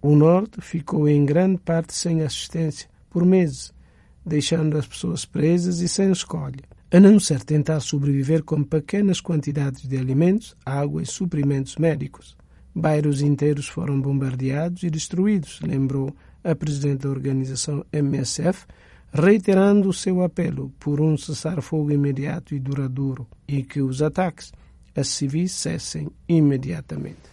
O 0.02 0.16
norte 0.16 0.62
ficou 0.62 1.10
em 1.10 1.26
grande 1.26 1.58
parte 1.60 1.94
sem 1.94 2.22
assistência 2.22 2.90
por 3.10 3.26
meses, 3.26 3.74
deixando 4.26 4.78
as 4.78 4.88
pessoas 4.88 5.26
presas 5.26 5.82
e 5.82 5.88
sem 5.88 6.12
escolha, 6.12 6.64
a 6.92 7.00
não 7.00 7.20
ser 7.20 7.44
tentar 7.44 7.80
sobreviver 7.80 8.44
com 8.44 8.64
pequenas 8.64 9.20
quantidades 9.20 9.88
de 9.88 9.98
alimentos, 9.98 10.56
água 10.66 11.02
e 11.02 11.06
suprimentos 11.06 11.76
médicos. 11.76 12.38
Bairros 12.74 13.22
inteiros 13.22 13.68
foram 13.68 14.00
bombardeados 14.00 14.84
e 14.84 14.90
destruídos, 14.90 15.60
lembrou 15.62 16.16
a 16.44 16.56
presidente 16.56 17.02
da 17.02 17.10
organização 17.10 17.86
MSF, 17.92 18.66
reiterando 19.12 19.90
o 19.90 19.94
seu 19.94 20.22
apelo 20.22 20.72
por 20.80 21.02
um 21.02 21.18
cessar-fogo 21.18 21.92
imediato 21.92 22.54
e 22.54 22.60
duradouro 22.60 23.28
e 23.48 23.64
que 23.64 23.82
os 23.82 24.02
ataques 24.02 24.52
a 24.96 25.04
civis 25.04 25.52
cessem 25.52 26.10
imediatamente. 26.28 27.30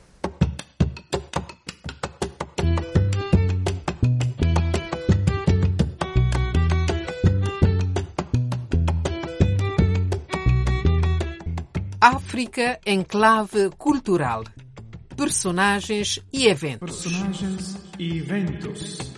África 12.00 12.78
em 12.86 13.02
clave 13.02 13.70
cultural. 13.76 14.44
Personagens 15.16 16.20
e 16.32 16.46
eventos. 16.46 17.02
Personagens 17.02 17.76
e 17.98 18.18
eventos. 18.18 19.15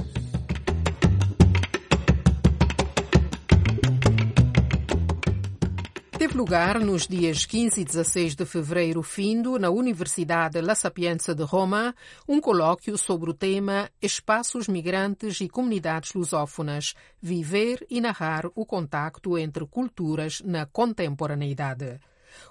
Teve 6.19 6.37
lugar 6.37 6.81
nos 6.81 7.07
dias 7.07 7.47
15 7.47 7.81
e 7.81 7.85
16 7.85 8.35
de 8.35 8.45
fevereiro 8.45 9.05
findo, 9.05 9.57
na 9.57 9.71
Universidade 9.71 10.61
La 10.61 10.75
Sapienza 10.75 11.33
de 11.33 11.45
Roma, 11.45 11.95
um 12.27 12.41
colóquio 12.41 12.99
sobre 12.99 13.31
o 13.31 13.33
tema 13.35 13.89
Espaços 14.03 14.67
Migrantes 14.67 15.41
e 15.41 15.49
Comunidades 15.49 16.15
Lusófonas, 16.15 16.95
Viver 17.23 17.87
e 17.89 18.01
Narrar 18.01 18.47
o 18.57 18.67
Contacto 18.67 19.39
entre 19.39 19.65
Culturas 19.65 20.43
na 20.45 20.67
Contemporaneidade. 20.67 22.01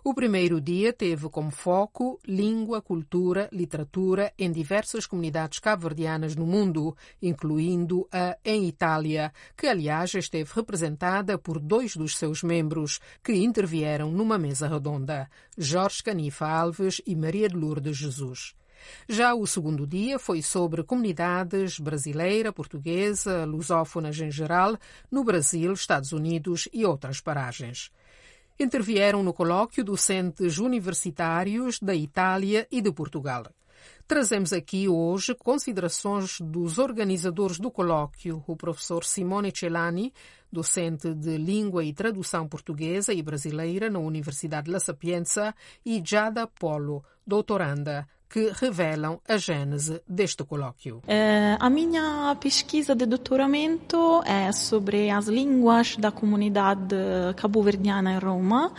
O 0.03 0.13
primeiro 0.13 0.59
dia 0.61 0.93
teve 0.93 1.29
como 1.29 1.51
foco 1.51 2.19
língua, 2.25 2.81
cultura, 2.81 3.49
literatura 3.51 4.33
em 4.37 4.51
diversas 4.51 5.05
comunidades 5.05 5.59
cabo-verdianas 5.59 6.35
no 6.35 6.45
mundo, 6.45 6.95
incluindo 7.21 8.07
a 8.11 8.37
em 8.43 8.67
Itália, 8.67 9.33
que 9.55 9.67
aliás 9.67 10.13
esteve 10.13 10.49
representada 10.53 11.37
por 11.37 11.59
dois 11.59 11.95
dos 11.95 12.17
seus 12.17 12.43
membros, 12.43 12.99
que 13.23 13.33
intervieram 13.33 14.11
numa 14.11 14.37
mesa 14.37 14.67
redonda, 14.67 15.29
Jorge 15.57 16.03
Canifa 16.03 16.47
Alves 16.47 17.01
e 17.05 17.15
Maria 17.15 17.49
de 17.49 17.55
Lourdes 17.55 17.97
Jesus. 17.97 18.55
Já 19.09 19.33
o 19.33 19.45
segundo 19.45 19.85
dia 19.85 20.19
foi 20.19 20.41
sobre 20.41 20.83
comunidades 20.83 21.79
brasileira, 21.79 22.53
portuguesa, 22.53 23.43
lusófonas 23.45 24.19
em 24.19 24.31
geral, 24.31 24.77
no 25.11 25.23
Brasil, 25.23 25.73
Estados 25.73 26.11
Unidos 26.11 26.69
e 26.71 26.85
outras 26.85 27.19
paragens 27.19 27.91
intervieram 28.59 29.21
no 29.21 29.33
colóquio 29.33 29.83
docentes 29.83 30.57
universitários 30.57 31.79
da 31.79 31.95
Itália 31.95 32.67
e 32.71 32.81
de 32.81 32.91
Portugal. 32.91 33.45
Trazemos 34.07 34.53
aqui 34.53 34.87
hoje 34.87 35.35
considerações 35.35 36.39
dos 36.39 36.77
organizadores 36.77 37.59
do 37.59 37.69
colóquio, 37.69 38.43
o 38.47 38.55
professor 38.55 39.03
Simone 39.03 39.51
Celani, 39.53 40.13
docente 40.51 41.13
de 41.13 41.37
Língua 41.37 41.83
e 41.83 41.93
Tradução 41.93 42.47
Portuguesa 42.47 43.13
e 43.13 43.21
Brasileira 43.21 43.89
na 43.89 43.99
Universidade 43.99 44.71
La 44.71 44.79
Sapienza, 44.79 45.53
e 45.85 46.01
Jada 46.03 46.47
Polo, 46.47 47.03
doutoranda, 47.25 48.07
que 48.29 48.51
revelam 48.53 49.19
a 49.27 49.37
gênese 49.37 50.01
deste 50.07 50.43
colóquio. 50.43 51.01
Eh, 51.07 51.57
a 51.59 51.69
minha 51.69 52.35
pesquisa 52.39 52.93
de 52.95 53.05
doutoramento 53.05 54.21
é 54.25 54.51
sobre 54.51 55.09
as 55.09 55.27
línguas 55.27 55.95
da 55.97 56.11
comunidade 56.11 56.95
cabo-verdiana 57.35 58.13
em 58.13 58.19
Roma 58.19 58.73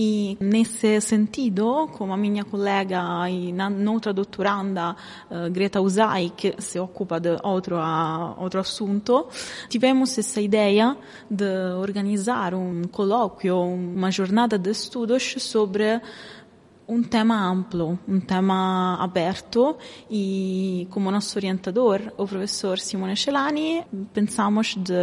e 0.00 0.36
nesse 0.40 1.00
sentido, 1.00 1.88
como 1.98 2.12
a 2.12 2.16
minha 2.16 2.44
colega 2.44 3.28
e 3.28 3.52
outra 3.88 4.12
doutoranda, 4.12 4.94
uh, 5.28 5.50
Greta 5.50 5.80
Usai, 5.80 6.32
que 6.36 6.54
se 6.58 6.78
ocupa 6.78 7.18
de 7.18 7.36
outro, 7.42 7.76
uh, 7.76 8.40
outro 8.40 8.60
assunto, 8.60 9.26
tivemos 9.68 10.16
essa 10.16 10.40
ideia 10.40 10.96
de 11.28 11.74
organizar 11.80 12.54
um 12.54 12.82
colóquio, 12.84 13.58
uma 13.58 14.12
jornada 14.12 14.56
de 14.56 14.70
estudos 14.70 15.34
sobre 15.38 16.00
um 16.88 17.02
tema 17.02 17.38
amplo, 17.46 17.98
um 18.08 18.18
tema 18.18 18.96
aberto 18.98 19.76
e 20.10 20.88
como 20.90 21.10
nosso 21.10 21.38
orientador, 21.38 22.00
o 22.16 22.26
professor 22.26 22.78
Simone 22.78 23.14
Celani, 23.14 23.84
pensamos 24.14 24.74
de 24.74 24.94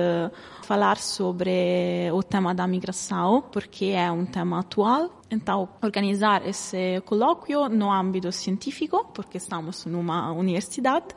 falar 0.63 0.97
sobre 0.97 2.09
o 2.11 2.23
tema 2.23 2.55
da 2.55 2.65
migração, 2.65 3.43
porque 3.51 3.85
é 3.85 4.11
um 4.11 4.25
tema 4.25 4.59
atual. 4.59 5.21
Então, 5.29 5.69
organizar 5.81 6.47
esse 6.47 7.01
colóquio 7.05 7.69
no 7.69 7.91
âmbito 7.91 8.31
científico, 8.31 9.05
porque 9.13 9.37
estamos 9.37 9.85
numa 9.85 10.31
universidade, 10.31 11.07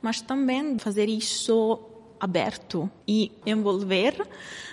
mas 0.00 0.20
também 0.20 0.78
fazer 0.78 1.08
isso 1.08 1.91
aberto 2.22 2.88
e 3.06 3.32
envolver 3.44 4.14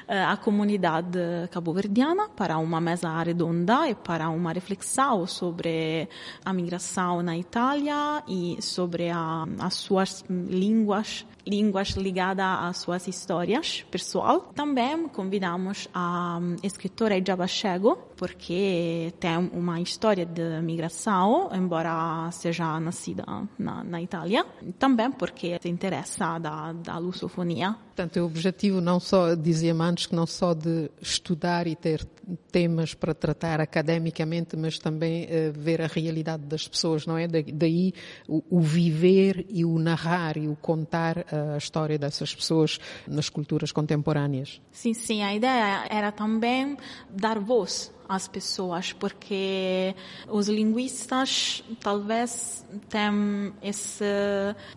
eh, 0.07 0.23
a 0.23 0.37
comunidade 0.37 1.17
cabo-verdiana 1.49 2.29
para 2.29 2.59
uma 2.59 2.79
mesa 2.79 3.23
redonda 3.23 3.89
e 3.89 3.95
para 3.95 4.29
uma 4.29 4.53
reflexão 4.53 5.25
sobre 5.25 6.07
a 6.45 6.53
migração 6.53 7.23
na 7.23 7.35
Itália 7.35 8.23
e 8.27 8.61
sobre 8.61 9.09
a, 9.09 9.47
as 9.59 9.73
suas 9.73 10.23
línguas 10.29 11.25
línguas 11.49 11.89
ligadas 11.89 12.45
às 12.45 12.77
suas 12.77 13.07
histórias 13.07 13.85
pessoal. 13.89 14.51
Também 14.55 15.07
convidamos 15.07 15.87
a 15.93 16.39
escritora 16.63 17.17
Ijaba 17.17 17.47
Chego, 17.47 17.97
porque 18.15 19.13
tem 19.19 19.37
uma 19.53 19.81
história 19.81 20.25
de 20.25 20.61
migração, 20.61 21.49
embora 21.53 22.29
seja 22.31 22.79
nascida 22.79 23.25
na, 23.57 23.83
na 23.83 24.01
Itália. 24.01 24.45
Também 24.77 25.11
porque 25.11 25.57
se 25.61 25.69
interessa 25.69 26.37
da, 26.37 26.73
da 26.73 26.97
lusofonia. 26.97 27.75
Portanto, 27.99 28.21
o 28.21 28.25
objetivo 28.27 28.79
não 28.79 28.97
só, 28.97 29.35
dizia 29.35 29.73
antes, 29.73 30.05
que 30.05 30.15
não 30.15 30.25
só 30.25 30.53
de 30.53 30.89
estudar 31.01 31.67
e 31.67 31.75
ter 31.75 32.07
temas 32.49 32.93
para 32.93 33.13
tratar 33.13 33.59
academicamente, 33.59 34.55
mas 34.55 34.79
também 34.79 35.25
uh, 35.25 35.51
ver 35.51 35.81
a 35.81 35.87
realidade 35.87 36.43
das 36.43 36.65
pessoas, 36.65 37.05
não 37.05 37.17
é? 37.17 37.27
daí 37.27 37.93
o, 38.25 38.41
o, 38.49 38.61
viver 38.61 39.45
e 39.49 39.65
o 39.65 39.77
narrar 39.77 40.37
e 40.37 40.47
o 40.47 40.55
contar 40.55 41.25
a 41.53 41.57
história 41.57 41.99
dessas 41.99 42.33
pessoas 42.33 42.79
nas 43.05 43.27
culturas 43.27 43.73
contemporâneas. 43.73 44.61
Sim, 44.71 44.93
sim, 44.93 45.21
a 45.21 45.35
ideia 45.35 45.85
era 45.89 46.09
também 46.09 46.77
dar 47.09 47.37
voz 47.37 47.91
às 48.09 48.27
pessoas, 48.27 48.91
porque 48.91 49.95
os 50.27 50.49
linguistas 50.49 51.63
talvez 51.79 52.65
têm 52.89 53.53
esse, 53.61 54.03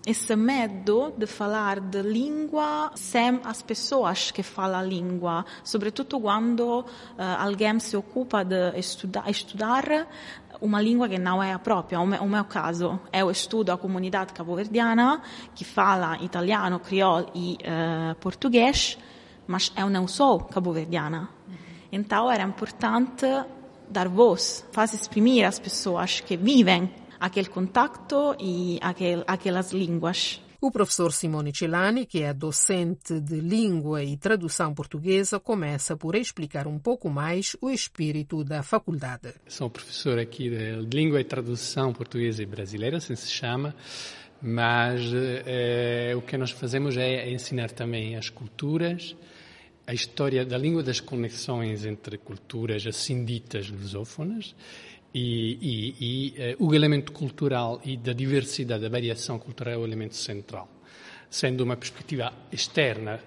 esse 0.07 0.37
medo 0.37 1.15
de 1.17 1.27
falar 1.27 1.81
de 1.81 2.03
língua 2.03 2.93
sem 2.95 3.41
as 3.43 3.63
pessoas 3.63 4.31
que 4.31 4.43
falam 4.43 4.81
a 4.81 4.83
língua, 4.83 5.47
sobretudo 5.65 6.21
quando 6.21 6.81
uh, 6.81 6.85
alguém 7.39 7.81
se 7.81 7.97
ocupa 7.97 8.45
de 8.45 8.79
estudar, 8.79 9.31
estudar 9.31 10.07
uma 10.61 10.81
língua 10.81 11.09
que 11.09 11.19
não 11.19 11.43
é 11.43 11.53
a 11.53 11.59
própria. 11.59 12.01
O 12.01 12.07
meu, 12.07 12.23
o 12.23 12.29
meu 12.29 12.45
caso, 12.45 13.01
eu 13.13 13.31
estudo 13.31 13.71
a 13.73 13.79
comunidade 13.79 14.33
cabo-verdiana 14.33 15.23
que 15.55 15.65
fala 15.65 16.23
italiano, 16.23 16.79
crioulo 16.79 17.29
e 17.35 17.55
uh, 17.55 18.15
português, 18.17 18.99
mas 19.47 19.73
eu 19.77 19.91
não 19.91 20.07
sou 20.07 20.41
cabo-verdiana. 20.41 21.29
Então 21.93 22.31
era 22.33 22.43
importante 22.43 23.27
dar 23.89 24.09
voz, 24.09 24.67
fazer 24.73 24.97
exprimir 24.97 25.47
as 25.47 25.59
pessoas 25.59 26.21
que 26.21 26.39
vivem 26.39 26.91
aquele 27.21 27.49
contato 27.49 28.35
e 28.41 28.79
aquel, 28.81 29.23
aquelas 29.27 29.73
línguas. 29.73 30.41
O 30.61 30.71
professor 30.71 31.13
Simone 31.13 31.53
Celani, 31.55 32.07
que 32.07 32.23
é 32.23 32.33
docente 32.33 33.21
de 33.21 33.41
língua 33.41 34.03
e 34.03 34.17
tradução 34.17 34.73
portuguesa, 34.73 35.39
começa 35.39 35.97
por 35.97 36.15
explicar 36.15 36.67
um 36.67 36.79
pouco 36.79 37.11
mais 37.11 37.57
o 37.61 37.69
espírito 37.69 38.43
da 38.43 38.63
faculdade. 38.63 39.35
Sou 39.47 39.69
professor 39.69 40.19
aqui 40.19 40.49
de 40.49 40.97
língua 40.97 41.21
e 41.21 41.25
tradução 41.25 41.93
portuguesa 41.93 42.43
e 42.43 42.47
brasileira, 42.47 42.99
assim 42.99 43.17
se 43.17 43.31
chama, 43.31 43.75
mas 44.41 45.03
eh, 45.15 46.15
o 46.17 46.23
que 46.23 46.37
nós 46.37 46.53
fazemos 46.53 46.97
é 46.97 47.29
ensinar 47.29 47.73
também 47.73 48.17
as 48.17 48.31
culturas, 48.31 49.17
a 49.87 49.93
história 49.93 50.45
da 50.45 50.57
língua 50.57 50.83
das 50.83 51.01
conexões 51.01 51.85
entre 51.85 52.19
culturas 52.19 52.87
assim 52.87 53.25
ditas 53.25 53.69
lusófonas 53.69 54.55
e, 55.15 55.59
e, 55.61 55.97
e 56.01 56.55
uh, 56.55 56.67
o 56.67 56.75
elemento 56.75 57.13
cultural 57.13 57.81
e 57.85 57.97
da 57.97 58.13
diversidade, 58.13 58.83
da 58.83 58.89
variação 58.89 59.39
cultural 59.39 59.75
é 59.75 59.77
o 59.77 59.85
elemento 59.85 60.17
central. 60.17 60.69
Sendo 61.29 61.65
uma 61.65 61.77
perspectiva 61.77 62.33
externa 62.51 63.21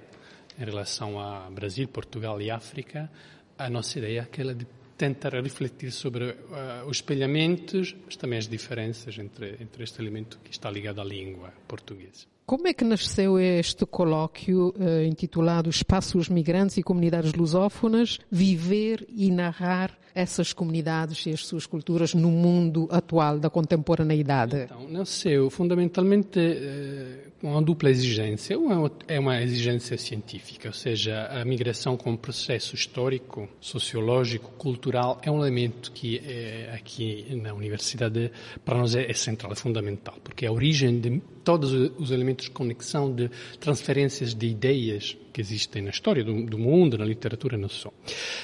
em 0.57 0.63
relação 0.63 1.19
a 1.19 1.49
Brasil, 1.49 1.87
Portugal 1.87 2.41
e 2.41 2.49
África, 2.49 3.11
a 3.57 3.69
nossa 3.69 3.99
ideia 3.99 4.19
é 4.19 4.23
aquela 4.23 4.53
de 4.53 4.65
tentar 4.97 5.33
refletir 5.33 5.91
sobre 5.91 6.25
uh, 6.25 6.87
os 6.87 6.97
espelhamentos, 6.97 7.95
mas 8.05 8.15
também 8.15 8.39
as 8.39 8.47
diferenças 8.47 9.17
entre, 9.17 9.57
entre 9.59 9.83
este 9.83 10.01
elemento 10.01 10.39
que 10.43 10.51
está 10.51 10.69
ligado 10.69 11.01
à 11.01 11.03
língua 11.03 11.53
portuguesa. 11.67 12.25
Como 12.45 12.67
é 12.67 12.73
que 12.73 12.83
nasceu 12.83 13.39
este 13.39 13.85
colóquio 13.85 14.73
uh, 14.77 15.03
intitulado 15.03 15.69
Espaços 15.69 16.29
Migrantes 16.29 16.77
e 16.77 16.83
Comunidades 16.83 17.33
Lusófonas, 17.33 18.19
Viver 18.29 19.05
e 19.09 19.31
Narrar 19.31 19.97
essas 20.15 20.53
comunidades 20.53 21.25
e 21.25 21.31
as 21.31 21.45
suas 21.45 21.65
culturas 21.65 22.13
no 22.13 22.31
mundo 22.31 22.87
atual 22.89 23.37
da 23.37 23.49
contemporaneidade? 23.49 24.55
Então, 24.63 24.87
nasceu 24.89 25.49
fundamentalmente 25.49 26.39
uh, 26.39 27.25
uma 27.43 27.61
dupla 27.61 27.89
exigência. 27.89 28.57
Uma 28.57 28.89
é 29.07 29.19
uma 29.19 29.41
exigência 29.41 29.97
científica, 29.97 30.69
ou 30.69 30.73
seja, 30.73 31.27
a 31.27 31.43
migração 31.43 31.97
como 31.97 32.17
processo 32.17 32.75
histórico, 32.75 33.47
sociológico, 33.59 34.51
cultural, 34.57 35.19
é 35.21 35.29
um 35.29 35.39
elemento 35.39 35.91
que 35.91 36.21
é, 36.25 36.71
aqui 36.73 37.39
na 37.41 37.53
universidade 37.53 38.31
para 38.63 38.77
nós 38.77 38.95
é 38.95 39.11
central, 39.13 39.51
é 39.51 39.55
fundamental, 39.55 40.15
porque 40.23 40.45
é 40.45 40.47
a 40.47 40.51
origem 40.51 40.99
de 40.99 41.21
todos 41.43 41.71
os 41.73 42.09
elementos 42.09 42.45
de 42.45 42.51
conexão, 42.51 43.13
de 43.13 43.29
transferências 43.59 44.33
de 44.33 44.47
ideias 44.47 45.15
que 45.31 45.41
existem 45.41 45.81
na 45.81 45.89
história 45.89 46.23
do, 46.23 46.45
do 46.45 46.57
mundo, 46.57 46.97
na 46.97 47.05
literatura, 47.05 47.57
não 47.57 47.69
só. 47.69 47.91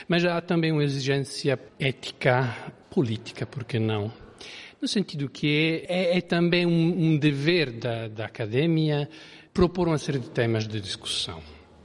Mas 0.07 0.25
há 0.25 0.39
também 0.41 0.71
uma 0.71 0.83
exigência 0.83 1.57
ética, 1.79 2.73
política, 2.89 3.45
por 3.45 3.63
que 3.63 3.79
não? 3.79 4.11
No 4.81 4.87
sentido 4.87 5.29
que 5.29 5.85
é, 5.87 6.17
é 6.17 6.21
também 6.21 6.65
um, 6.65 7.11
um 7.13 7.17
dever 7.17 7.71
da, 7.71 8.07
da 8.07 8.25
academia 8.25 9.07
propor 9.53 9.87
uma 9.87 9.97
série 9.97 10.19
de 10.19 10.29
temas 10.29 10.67
de 10.67 10.79
discussão 10.81 11.41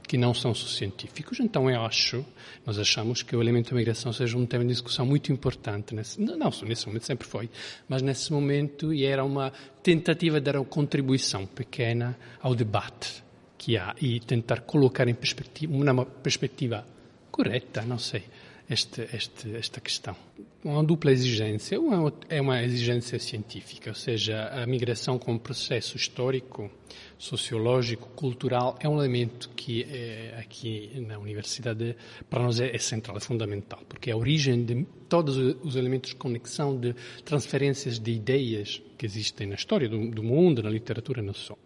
que 0.07 0.17
não 0.17 0.33
são 0.33 0.55
científicos. 0.55 1.39
Então 1.39 1.69
eu 1.69 1.81
acho, 1.81 2.25
nós 2.65 2.79
achamos 2.79 3.21
que 3.21 3.35
o 3.35 3.41
elemento 3.41 3.71
da 3.71 3.75
migração 3.75 4.13
seja 4.13 4.37
um 4.37 4.45
tema 4.45 4.63
de 4.63 4.71
discussão 4.71 5.05
muito 5.05 5.31
importante, 5.31 5.93
nesse, 5.93 6.19
não 6.19 6.51
só 6.51 6.65
nesse 6.65 6.87
momento, 6.87 7.05
sempre 7.05 7.27
foi, 7.27 7.49
mas 7.89 8.01
nesse 8.01 8.31
momento 8.31 8.93
e 8.93 9.03
era 9.03 9.23
uma 9.23 9.51
tentativa 9.83 10.39
de 10.39 10.45
dar 10.45 10.55
uma 10.55 10.65
contribuição 10.65 11.45
pequena 11.45 12.17
ao 12.41 12.55
debate 12.55 13.23
que 13.57 13.77
há 13.77 13.93
e 14.01 14.19
tentar 14.21 14.61
colocar 14.61 15.07
em 15.07 15.13
perspectiva, 15.13 15.73
uma 15.73 16.05
perspectiva 16.05 16.85
correta, 17.29 17.81
não 17.81 17.99
sei, 17.99 18.23
este, 18.69 19.07
este, 19.13 19.55
esta 19.55 19.79
questão. 19.79 20.15
Uma 20.63 20.83
dupla 20.83 21.11
exigência. 21.11 21.79
Uma 21.79 22.11
é 22.27 22.41
uma 22.41 22.61
exigência 22.61 23.17
científica, 23.19 23.91
ou 23.91 23.95
seja, 23.95 24.47
a 24.49 24.65
migração 24.65 25.17
como 25.17 25.39
processo 25.39 25.95
histórico, 25.95 26.69
sociológico, 27.17 28.09
cultural, 28.09 28.77
é 28.81 28.89
um 28.89 28.99
elemento 28.99 29.49
que 29.55 29.83
é, 29.83 30.35
aqui 30.39 30.91
na 31.07 31.17
universidade 31.17 31.95
para 32.29 32.43
nós 32.43 32.59
é, 32.59 32.75
é, 32.75 32.77
central, 32.77 33.17
é 33.17 33.19
fundamental, 33.19 33.81
porque 33.87 34.09
é 34.09 34.13
a 34.13 34.17
origem 34.17 34.65
de 34.65 34.85
todos 35.07 35.37
os 35.37 35.75
elementos 35.75 36.09
de 36.09 36.15
conexão, 36.17 36.77
de 36.77 36.93
transferências 37.23 37.97
de 37.97 38.11
ideias 38.11 38.81
que 38.97 39.05
existem 39.05 39.47
na 39.47 39.55
história 39.55 39.87
do, 39.87 40.11
do 40.11 40.21
mundo, 40.21 40.61
na 40.61 40.69
literatura, 40.69 41.21
não 41.21 41.33
só. 41.33 41.57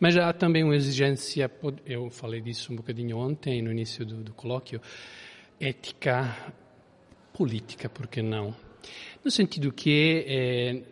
Mas 0.00 0.16
há 0.16 0.32
também 0.32 0.64
uma 0.64 0.74
exigência, 0.74 1.50
eu 1.86 2.10
falei 2.10 2.40
disso 2.40 2.72
um 2.72 2.76
bocadinho 2.76 3.16
ontem, 3.16 3.62
no 3.62 3.70
início 3.70 4.04
do, 4.04 4.16
do 4.16 4.32
colóquio, 4.32 4.80
ética 5.60 6.34
política, 7.34 7.88
por 7.88 8.06
que 8.06 8.22
não? 8.22 8.56
No 9.22 9.30
sentido 9.30 9.70
que 9.70 10.24
é, 10.26 10.82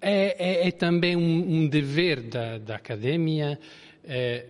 é, 0.00 0.64
é, 0.64 0.68
é 0.68 0.70
também 0.70 1.14
um, 1.14 1.56
um, 1.56 1.68
dever 1.68 2.22
da, 2.22 2.56
da 2.56 2.76
academia 2.76 3.60
é, 4.02 4.46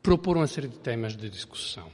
propor 0.00 0.36
uma 0.36 0.46
série 0.46 0.68
de 0.68 0.78
temas 0.78 1.16
de 1.16 1.28
discussão 1.28 1.90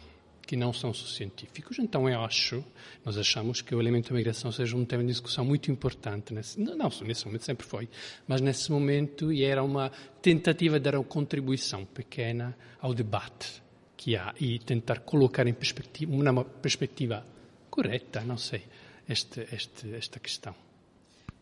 que 0.47 0.57
não 0.57 0.73
são 0.73 0.95
científicos. 0.95 1.79
Então, 1.81 2.09
eu 2.09 2.21
acho, 2.21 2.65
nós 3.05 3.19
achamos 3.19 3.61
que 3.61 3.75
o 3.75 3.81
elemento 3.81 4.11
da 4.11 4.15
migração 4.15 4.53
seja 4.53 4.77
um 4.77 4.85
tema 4.85 5.03
de 5.03 5.09
discussão 5.09 5.45
muito 5.45 5.73
importante. 5.73 6.33
Nesse, 6.33 6.61
não, 6.61 6.89
nesse 7.03 7.27
momento 7.27 7.45
sempre 7.45 7.67
foi, 7.67 7.89
mas 8.29 8.41
nesse 8.41 8.71
momento 8.71 9.33
era 9.33 9.65
uma 9.65 9.91
tentativa 10.23 10.79
de 10.79 10.85
dar 10.85 10.95
uma 10.95 11.05
contribuição 11.05 11.85
pequena 11.85 12.57
ao 12.81 12.95
debate 12.95 13.66
que 13.97 14.17
há 14.17 14.35
e 14.39 14.59
tentar 14.59 15.01
colocar 15.01 15.47
em 15.47 15.55
perspectiva, 15.55 16.13
uma 16.13 16.45
perspectiva 16.45 17.25
correta, 17.71 18.21
não 18.21 18.37
sei, 18.37 18.63
este, 19.09 19.47
este, 19.53 19.95
esta 19.95 20.21
questão. 20.21 20.66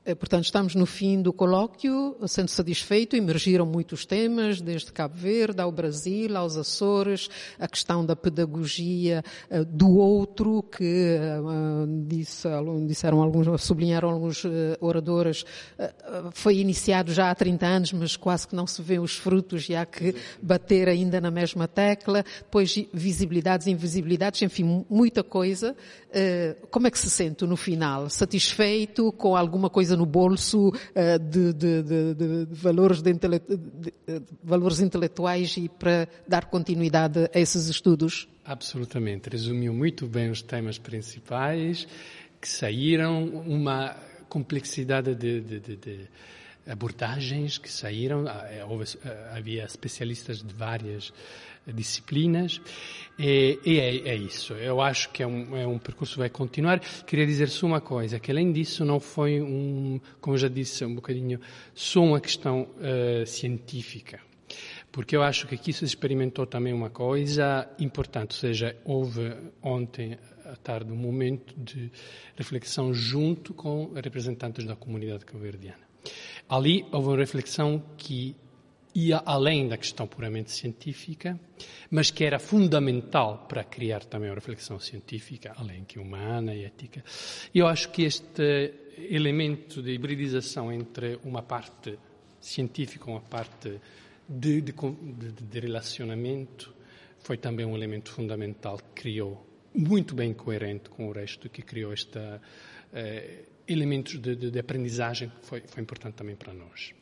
Eh, 0.07 0.15
portanto, 0.15 0.45
estamos 0.45 0.75
no 0.75 0.85
fim 0.85 1.23
do 1.23 1.33
colóquio, 1.33 2.15
sendo 2.27 2.49
satisfeito, 2.49 3.17
emergiram 3.17 3.65
muitos 3.65 4.05
temas, 4.05 4.61
desde 4.61 4.93
Cabo 4.93 5.15
Verde 5.17 5.63
ao 5.63 5.73
Brasil, 5.73 6.37
aos 6.37 6.59
Açores, 6.59 7.31
a 7.59 7.67
questão 7.67 8.05
da 8.05 8.15
pedagogia 8.15 9.25
uh, 9.51 9.65
do 9.65 9.97
outro, 9.97 10.63
que 10.63 11.19
disse, 12.07 12.47
disseram 12.87 13.23
alguns, 13.23 13.63
sublinharam 13.63 14.11
alguns 14.11 14.43
oradores, 14.81 15.45
foi 16.33 16.59
iniciado 16.59 17.13
já 17.13 17.31
há 17.31 17.35
30 17.35 17.67
anos, 17.67 17.93
mas 17.93 18.17
quase 18.17 18.47
que 18.47 18.55
não 18.55 18.67
se 18.67 18.83
vê 18.83 18.99
os 18.99 19.17
frutos 19.17 19.69
e 19.69 19.75
há 19.75 19.87
que 19.87 20.15
bater 20.43 20.89
ainda 20.89 21.21
na 21.21 21.31
mesma 21.31 21.67
tecla. 21.67 22.25
Depois, 22.39 22.75
visibilidades, 22.93 23.67
invisibilidades, 23.67 24.43
enfim, 24.43 24.85
muita 24.89 25.23
coisa. 25.23 25.75
como 26.71 26.87
é 26.87 26.91
que 26.91 26.99
se 26.99 27.11
sente 27.11 27.45
no 27.47 27.57
final? 27.57 28.11
Satisfeito 28.11 29.13
com 29.13 29.37
alguma 29.37 29.71
coisa 29.71 29.94
no 29.97 30.07
bolso 30.07 30.69
uh, 30.69 31.19
de, 31.19 31.53
de, 31.53 31.83
de, 31.83 32.15
de, 32.15 32.47
valores, 32.51 33.03
intele 33.07 33.41
valores 34.43 34.81
intelectuais 34.81 35.57
e 35.57 35.69
para 35.69 36.09
dar 36.27 36.47
continuidade 36.47 37.31
a 37.35 37.39
esses 37.39 37.69
estudos? 37.69 38.29
Absolutamente. 38.45 39.29
Resumiu 39.29 39.73
muito 39.73 40.07
bem 40.07 40.31
os 40.31 40.43
temas 40.43 40.79
principais 40.79 41.87
que 42.41 42.49
saíram, 42.49 43.25
uma 43.47 43.97
complexidade 44.29 45.15
de, 45.15 45.41
abordagens 46.67 47.59
que 47.59 47.71
saíram. 47.71 48.27
Ah, 48.27 48.47
é, 48.51 48.61
ah, 48.61 49.37
havia 49.37 49.65
especialistas 49.65 50.43
de 50.43 50.53
várias 50.53 51.13
disciplinas. 51.73 52.61
E, 53.19 53.59
e 53.65 53.79
é, 53.79 54.09
é, 54.09 54.17
isso. 54.17 54.53
Eu 54.55 54.81
acho 54.81 55.11
que 55.11 55.23
é 55.23 55.27
um, 55.27 55.57
é 55.57 55.67
um 55.67 55.79
percurso 55.79 56.15
que 56.15 56.19
vai 56.19 56.31
continuar. 56.31 56.81
Queria 56.81 57.27
dizer 57.27 57.49
só 57.49 57.67
uma 57.67 57.81
coisa, 57.81 58.19
que 58.19 58.31
além 58.31 58.53
disso 58.53 58.85
não 58.85 59.01
foi 59.01 59.41
um, 59.41 60.01
como 60.21 60.37
já 60.37 60.49
disse 60.49 60.85
um 60.85 60.95
bocadinho, 60.95 61.41
só 61.75 62.03
uma 62.03 62.21
questão 62.21 62.63
uh, 62.63 63.27
científica. 63.27 64.21
Porque 64.91 65.17
eu 65.17 65.23
acho 65.23 65.49
que 65.49 65.57
aqui 65.57 65.73
se 65.73 65.85
experimentou 65.85 66.47
também 66.47 66.73
uma 66.73 66.91
coisa 66.91 67.69
importante, 67.81 68.33
ou 68.33 68.41
seja, 68.41 68.77
houve 68.85 69.33
ontem 69.61 70.17
à 70.45 70.55
tarde 70.55 70.93
um 70.93 70.97
momento 70.97 71.55
de 71.57 71.91
reflexão 72.37 72.95
junto 72.95 73.53
com 73.55 73.93
representantes 73.95 74.65
da 74.65 74.77
comunidade 74.77 75.25
cabo-verdiana. 75.25 75.83
Ali 76.49 76.85
houve 76.93 77.09
uma 77.09 77.17
reflexão 77.17 77.83
que 77.97 78.37
ia 78.95 79.23
além 79.27 79.69
da 79.69 79.77
questão 79.77 80.07
puramente 80.07 80.53
científica, 80.53 81.39
mas 81.91 82.11
que 82.11 82.25
era 82.25 82.39
fundamental 82.39 83.47
para 83.49 83.65
criar 83.65 84.05
também 84.05 84.31
uma 84.31 84.37
reflexão 84.37 84.79
científica, 84.79 85.53
além 85.57 85.85
que 85.85 85.99
humana 85.99 86.55
e 86.55 86.65
ética. 86.65 87.03
Eu 87.53 87.67
acho 87.67 87.91
que 87.91 88.03
este 88.03 88.73
elemento 89.11 89.83
de 89.83 89.93
hibridização 89.93 90.73
entre 90.73 91.19
uma 91.25 91.43
parte 91.43 91.99
científica 92.41 93.09
e 93.09 93.13
uma 93.13 93.21
parte 93.21 93.81
de, 94.29 94.61
de, 94.61 94.73
de, 94.73 95.33
de, 95.33 95.61
relacionamento 95.61 96.75
foi 97.19 97.37
também 97.37 97.67
um 97.67 97.75
elemento 97.75 98.11
fundamental 98.11 98.79
que 98.79 99.03
criou, 99.03 99.45
muito 99.75 100.15
bem 100.15 100.33
coerente 100.33 100.89
com 100.89 101.09
o 101.09 101.13
resto, 101.13 101.49
que 101.49 101.63
criou 101.63 101.93
este 101.93 102.19
eh, 102.93 103.45
elementos 103.67 104.19
de, 104.19 104.59
aprendizagem 104.59 105.31
que 105.31 105.47
foi, 105.47 105.63
foi 105.67 105.83
importante 105.83 106.15
também 106.15 106.37
para 106.37 106.53
nós. 106.53 106.95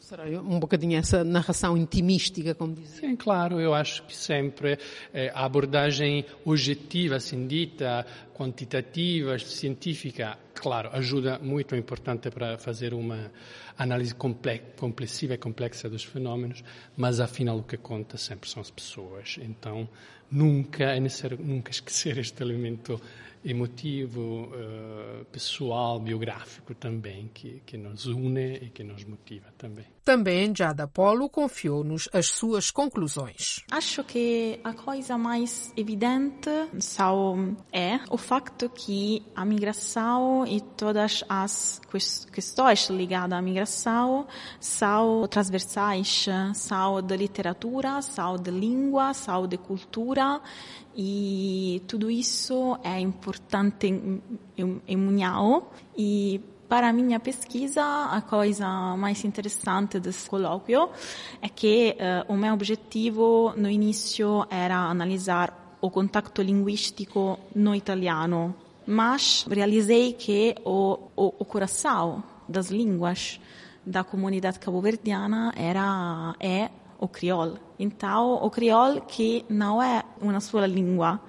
Será 0.00 0.24
um 0.24 0.58
bocadinho 0.58 0.98
essa 0.98 1.22
narração 1.22 1.76
intimística, 1.76 2.54
como 2.54 2.74
diz? 2.74 2.88
Sim, 2.88 3.14
claro, 3.14 3.60
eu 3.60 3.74
acho 3.74 4.02
que 4.04 4.16
sempre 4.16 4.78
eh, 5.12 5.30
a 5.34 5.44
abordagem 5.44 6.24
objetiva, 6.44 7.16
assim 7.16 7.46
dita, 7.46 8.06
quantitativa, 8.34 9.38
científica, 9.38 10.38
claro, 10.54 10.88
ajuda 10.94 11.38
muito, 11.38 11.74
é 11.74 11.78
importante 11.78 12.30
para 12.30 12.56
fazer 12.56 12.94
uma 12.94 13.30
análise 13.76 14.14
complexiva 14.14 15.34
e 15.34 15.38
complexa 15.38 15.88
dos 15.88 16.02
fenómenos, 16.02 16.64
mas 16.96 17.20
afinal 17.20 17.58
o 17.58 17.62
que 17.62 17.76
conta 17.76 18.16
sempre 18.16 18.48
são 18.48 18.62
as 18.62 18.70
pessoas. 18.70 19.38
Então, 19.42 19.86
nunca 20.30 20.84
é 20.84 21.00
necessário 21.00 21.38
nunca 21.38 21.70
esquecer 21.70 22.18
este 22.18 22.42
elemento 22.42 23.00
emotivo, 23.44 24.52
uh, 24.52 25.24
pessoal, 25.26 25.98
biográfico 25.98 26.74
também, 26.74 27.30
que, 27.32 27.62
que 27.64 27.76
nos 27.76 28.06
une 28.06 28.56
e 28.56 28.70
que 28.70 28.84
nos 28.84 29.04
motiva 29.04 29.52
também. 29.56 29.86
Também 30.10 30.52
Jada 30.52 30.88
Polo 30.88 31.28
confiou-nos 31.28 32.08
as 32.12 32.26
suas 32.26 32.72
conclusões. 32.72 33.64
Acho 33.70 34.02
que 34.02 34.58
a 34.64 34.72
coisa 34.72 35.16
mais 35.16 35.72
evidente 35.76 36.50
são, 36.80 37.56
é 37.72 38.00
o 38.10 38.16
facto 38.16 38.68
que 38.68 39.22
a 39.36 39.44
migração 39.44 40.44
e 40.44 40.60
todas 40.60 41.22
as 41.28 41.80
questões 42.32 42.90
ligadas 42.90 43.38
à 43.38 43.40
migração 43.40 44.26
são 44.58 45.28
transversais, 45.28 46.26
são 46.54 47.00
de 47.00 47.16
literatura, 47.16 48.02
são 48.02 48.36
de 48.36 48.50
língua, 48.50 49.14
são 49.14 49.46
de 49.46 49.58
cultura 49.58 50.40
e 50.92 51.84
tudo 51.86 52.10
isso 52.10 52.76
é 52.82 52.98
importante 52.98 53.86
em, 53.86 54.20
em, 54.58 54.82
em 54.88 54.96
Munhao 54.96 55.70
e 55.96 56.40
para 56.70 56.88
a 56.88 56.92
minha 56.92 57.18
pesquisa, 57.18 57.82
a 57.82 58.22
coisa 58.22 58.96
mais 58.96 59.24
interessante 59.24 59.98
desse 59.98 60.30
colóquio 60.30 60.88
é 61.42 61.48
que 61.48 61.96
uh, 61.98 62.32
o 62.32 62.36
meu 62.36 62.54
objetivo 62.54 63.52
no 63.56 63.68
início 63.68 64.46
era 64.48 64.76
analisar 64.76 65.76
o 65.80 65.90
contato 65.90 66.40
linguístico 66.40 67.40
no 67.56 67.74
italiano, 67.74 68.54
mas 68.86 69.44
realizei 69.50 70.12
que 70.12 70.54
o, 70.64 70.96
o, 71.16 71.34
o 71.40 71.44
coração 71.44 72.22
das 72.48 72.70
línguas 72.70 73.40
da 73.84 74.04
comunidade 74.04 74.60
cabo-verdiana 74.60 75.52
era 75.56 76.36
é 76.38 76.70
o 77.00 77.08
crioulo. 77.08 77.58
Então, 77.80 78.34
o 78.34 78.48
crioulo 78.48 79.00
que 79.00 79.44
não 79.48 79.82
é 79.82 80.04
uma 80.20 80.38
só 80.38 80.64
língua, 80.64 81.20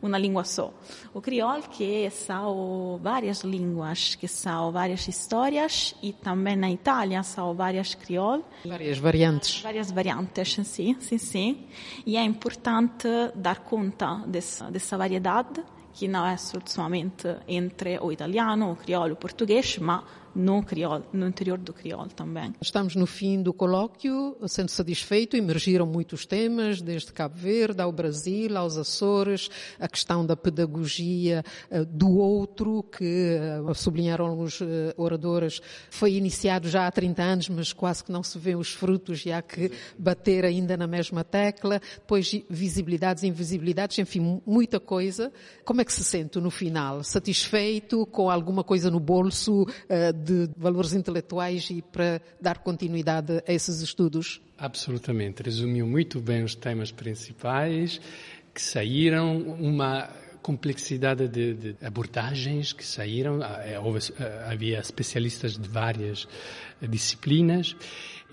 uma 0.00 0.18
língua 0.18 0.44
só. 0.44 0.72
O 1.12 1.20
crioulo 1.20 1.62
que 1.62 2.08
são 2.10 2.98
várias 3.02 3.40
línguas, 3.42 4.14
que 4.14 4.28
são 4.28 4.70
várias 4.72 5.06
histórias 5.08 5.94
e 6.02 6.12
também 6.12 6.56
na 6.56 6.70
Itália 6.70 7.22
são 7.22 7.54
várias 7.54 7.94
crioulos. 7.94 8.44
Várias 8.64 8.98
variantes. 8.98 9.60
Várias 9.62 9.90
variantes, 9.90 10.56
sim, 10.64 10.96
sim, 11.00 11.18
sim. 11.18 11.66
E 12.06 12.16
é 12.16 12.22
importante 12.22 13.08
dar 13.34 13.60
conta 13.60 14.22
dessa, 14.26 14.70
dessa 14.70 14.96
variedade 14.96 15.62
que 15.92 16.06
não 16.06 16.24
é 16.24 16.36
somente 16.36 17.26
entre 17.48 17.98
o 17.98 18.12
italiano, 18.12 18.70
o 18.70 18.76
crioulo 18.76 19.08
e 19.08 19.12
o 19.12 19.16
português, 19.16 19.78
mas 19.78 20.04
no 20.38 20.62
crioulo, 20.62 21.04
no 21.12 21.26
interior 21.26 21.58
do 21.58 21.72
crioulo 21.72 22.08
também. 22.10 22.54
Estamos 22.60 22.94
no 22.94 23.06
fim 23.06 23.42
do 23.42 23.52
colóquio, 23.52 24.36
sendo 24.46 24.70
satisfeito, 24.70 25.36
emergiram 25.36 25.84
muitos 25.84 26.24
temas, 26.24 26.80
desde 26.80 27.12
Cabo 27.12 27.34
Verde 27.36 27.82
ao 27.82 27.90
Brasil, 27.90 28.56
aos 28.56 28.76
Açores, 28.76 29.50
a 29.80 29.88
questão 29.88 30.24
da 30.24 30.36
pedagogia 30.36 31.44
uh, 31.70 31.84
do 31.84 32.18
outro, 32.18 32.84
que 32.84 33.36
uh, 33.68 33.74
sublinharam 33.74 34.26
alguns 34.26 34.60
uh, 34.60 34.66
oradores, 34.96 35.60
foi 35.90 36.12
iniciado 36.12 36.68
já 36.68 36.86
há 36.86 36.90
30 36.92 37.22
anos, 37.22 37.48
mas 37.48 37.72
quase 37.72 38.04
que 38.04 38.12
não 38.12 38.22
se 38.22 38.38
vê 38.38 38.54
os 38.54 38.72
frutos 38.72 39.24
há 39.26 39.42
que 39.42 39.72
bater 39.98 40.44
ainda 40.44 40.76
na 40.76 40.86
mesma 40.86 41.24
tecla. 41.24 41.80
Depois, 41.96 42.30
visibilidades, 42.48 43.24
invisibilidades, 43.24 43.98
enfim, 43.98 44.40
muita 44.46 44.78
coisa. 44.78 45.32
Como 45.64 45.80
é 45.80 45.84
que 45.84 45.92
se 45.92 46.04
sente 46.04 46.38
no 46.38 46.50
final? 46.50 47.02
Satisfeito, 47.02 48.06
com 48.06 48.30
alguma 48.30 48.62
coisa 48.62 48.88
no 48.88 49.00
bolso? 49.00 49.66
De 50.28 50.50
valores 50.56 50.92
intelectuais 50.92 51.68
e 51.70 51.82
para 51.82 52.20
dar 52.40 52.58
continuidade 52.58 53.42
a 53.46 53.52
esses 53.52 53.80
estudos? 53.80 54.40
Absolutamente. 54.56 55.42
Resumiu 55.42 55.86
muito 55.86 56.20
bem 56.20 56.42
os 56.44 56.54
temas 56.54 56.92
principais 56.92 58.00
que 58.54 58.60
saíram, 58.60 59.38
uma 59.38 60.08
complexidade 60.42 61.28
de, 61.28 61.54
de 61.54 61.76
abordagens 61.84 62.72
que 62.72 62.84
saíram. 62.84 63.42
É, 63.42 63.76
ah, 63.76 64.50
havia 64.50 64.78
especialistas 64.78 65.56
de 65.56 65.68
várias 65.68 66.26
disciplinas. 66.80 67.76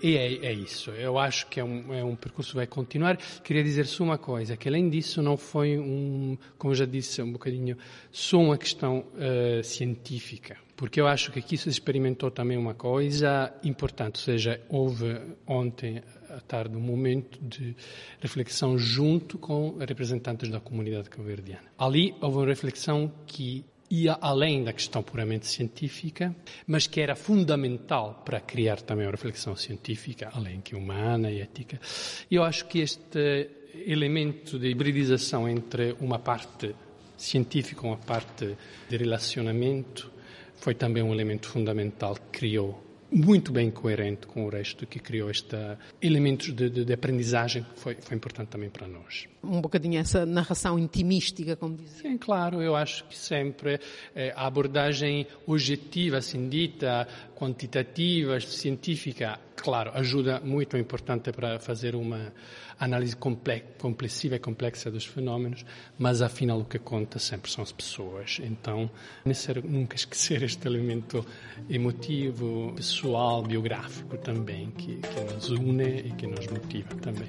E 0.02 0.16
é, 0.16 0.46
é, 0.46 0.52
isso. 0.52 0.90
Eu 0.90 1.18
acho 1.18 1.46
que 1.46 1.58
é 1.58 1.64
um, 1.64 1.94
é 1.94 2.04
um 2.04 2.14
percurso 2.14 2.50
que 2.50 2.56
vai 2.56 2.66
continuar. 2.66 3.16
Queria 3.42 3.64
dizer 3.64 3.86
só 3.86 4.04
uma 4.04 4.18
coisa, 4.18 4.56
que 4.56 4.68
além 4.68 4.90
disso 4.90 5.22
não 5.22 5.36
foi 5.36 5.78
um, 5.78 6.36
como 6.58 6.74
já 6.74 6.84
disse 6.84 7.22
um 7.22 7.32
bocadinho, 7.32 7.76
só 8.10 8.38
uma 8.38 8.58
questão 8.58 9.06
uh, 9.14 9.64
científica 9.64 10.56
porque 10.76 11.00
eu 11.00 11.06
acho 11.06 11.32
que 11.32 11.38
aqui 11.38 11.56
se 11.56 11.70
experimentou 11.70 12.30
também 12.30 12.58
uma 12.58 12.74
coisa 12.74 13.52
importante, 13.64 14.16
ou 14.16 14.24
seja, 14.24 14.60
houve 14.68 15.18
ontem, 15.46 16.02
à 16.28 16.38
tarde 16.40 16.76
um 16.76 16.80
momento 16.80 17.38
de 17.40 17.74
reflexão 18.20 18.76
junto 18.76 19.38
com 19.38 19.78
representantes 19.78 20.50
da 20.50 20.60
comunidade 20.60 21.08
cabo-verdiana. 21.08 21.64
Ali 21.78 22.14
houve 22.20 22.36
uma 22.36 22.46
reflexão 22.46 23.10
que 23.26 23.64
ia 23.90 24.18
além 24.20 24.64
da 24.64 24.72
questão 24.72 25.02
puramente 25.02 25.46
científica, 25.46 26.34
mas 26.66 26.86
que 26.86 27.00
era 27.00 27.14
fundamental 27.14 28.22
para 28.24 28.40
criar 28.40 28.80
também 28.80 29.06
uma 29.06 29.12
reflexão 29.12 29.54
científica, 29.56 30.30
além 30.32 30.60
que 30.60 30.74
humana 30.74 31.30
e 31.30 31.40
ética. 31.40 31.80
Eu 32.30 32.42
acho 32.42 32.66
que 32.66 32.80
este 32.80 33.50
elemento 33.86 34.58
de 34.58 34.68
hibridização 34.68 35.48
entre 35.48 35.96
uma 36.00 36.18
parte 36.18 36.74
científica 37.16 37.82
e 37.84 37.88
uma 37.88 37.96
parte 37.96 38.56
de 38.88 38.96
relacionamento 38.96 40.10
foi 40.56 40.74
também 40.74 41.02
um 41.02 41.12
elemento 41.12 41.48
fundamental 41.48 42.14
que 42.14 42.38
criou 42.40 42.85
muito 43.10 43.52
bem 43.52 43.70
coerente 43.70 44.26
com 44.26 44.44
o 44.46 44.48
resto, 44.48 44.86
que 44.86 44.98
criou 44.98 45.30
este 45.30 45.56
elementos 46.00 46.52
de, 46.52 46.68
de, 46.68 46.84
de 46.84 46.92
aprendizagem 46.92 47.62
que 47.62 47.80
foi, 47.80 47.96
foi 48.00 48.16
importante 48.16 48.48
também 48.48 48.68
para 48.68 48.86
nós. 48.86 49.26
Um 49.42 49.60
bocadinho 49.60 49.98
essa 49.98 50.26
narração 50.26 50.78
intimística, 50.78 51.56
como 51.56 51.76
dizia. 51.76 52.10
Sim, 52.10 52.18
claro, 52.18 52.60
eu 52.60 52.74
acho 52.74 53.04
que 53.04 53.16
sempre 53.16 53.78
eh, 54.14 54.32
a 54.36 54.46
abordagem 54.46 55.26
objetiva, 55.46 56.18
assim 56.18 56.48
dita, 56.48 57.06
quantitativa, 57.36 58.40
científica, 58.40 59.38
claro, 59.66 59.90
ajuda 59.94 60.40
muito, 60.44 60.76
é 60.76 60.78
importante 60.78 61.32
para 61.32 61.58
fazer 61.58 61.96
uma 61.96 62.32
análise 62.78 63.16
complexiva 63.16 64.36
e 64.36 64.38
complexa 64.38 64.92
dos 64.92 65.04
fenómenos, 65.04 65.66
mas 65.98 66.22
afinal 66.22 66.60
o 66.60 66.64
que 66.64 66.78
conta 66.78 67.18
sempre 67.18 67.50
são 67.50 67.64
as 67.64 67.72
pessoas. 67.72 68.38
Então, 68.40 68.88
nunca 69.64 69.96
esquecer 69.96 70.44
este 70.44 70.68
elemento 70.68 71.26
emotivo, 71.68 72.74
pessoal, 72.76 73.42
biográfico 73.42 74.16
também, 74.18 74.70
que, 74.70 74.98
que 74.98 75.34
nos 75.34 75.50
une 75.50 75.98
e 75.98 76.12
que 76.12 76.28
nos 76.28 76.46
motiva 76.46 76.94
também. 77.02 77.28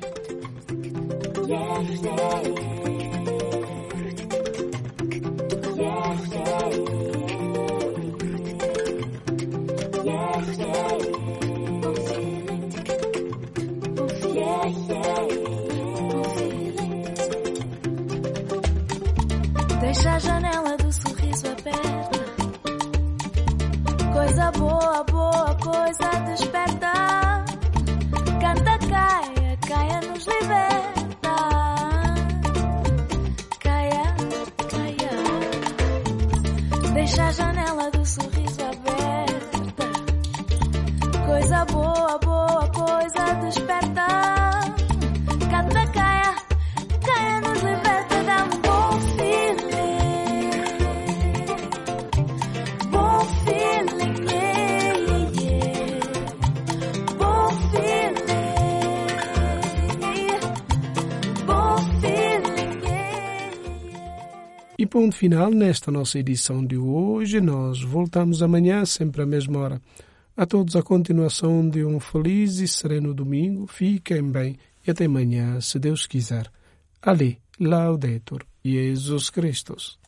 Deixa 19.79 20.11
a 20.11 20.19
janela 20.19 20.75
do 20.75 20.91
sorriso 20.91 21.47
aberta. 21.47 22.19
Coisa 24.11 24.51
boa, 24.51 25.03
boa, 25.05 25.55
coisa 25.55 26.09
desperta. 26.25 26.91
Canta, 28.41 28.77
caia, 28.89 29.57
caia, 29.65 30.01
nos 30.01 30.27
liberta. 30.27 31.35
Caia, 33.59 34.15
caia. 34.69 35.11
Deixa 36.93 37.23
a 37.23 37.31
janela 37.31 37.46
ponto 64.97 65.15
final 65.15 65.51
nesta 65.51 65.91
nossa 65.91 66.17
edição 66.17 66.65
de 66.65 66.75
hoje. 66.75 67.39
Nós 67.39 67.83
voltamos 67.83 68.41
amanhã, 68.41 68.83
sempre 68.83 69.21
à 69.21 69.27
mesma 69.27 69.59
hora. 69.59 69.81
A 70.35 70.43
todos 70.43 70.75
a 70.75 70.81
continuação 70.81 71.69
de 71.69 71.85
um 71.85 71.99
feliz 71.99 72.57
e 72.57 72.67
sereno 72.67 73.13
domingo. 73.13 73.67
Fiquem 73.67 74.23
bem 74.23 74.57
e 74.87 74.89
até 74.89 75.05
amanhã, 75.05 75.61
se 75.61 75.77
Deus 75.77 76.07
quiser. 76.07 76.51
Ali, 76.99 77.37
Laudetur 77.59 78.43
Jesus 78.65 79.29
Christus. 79.29 79.99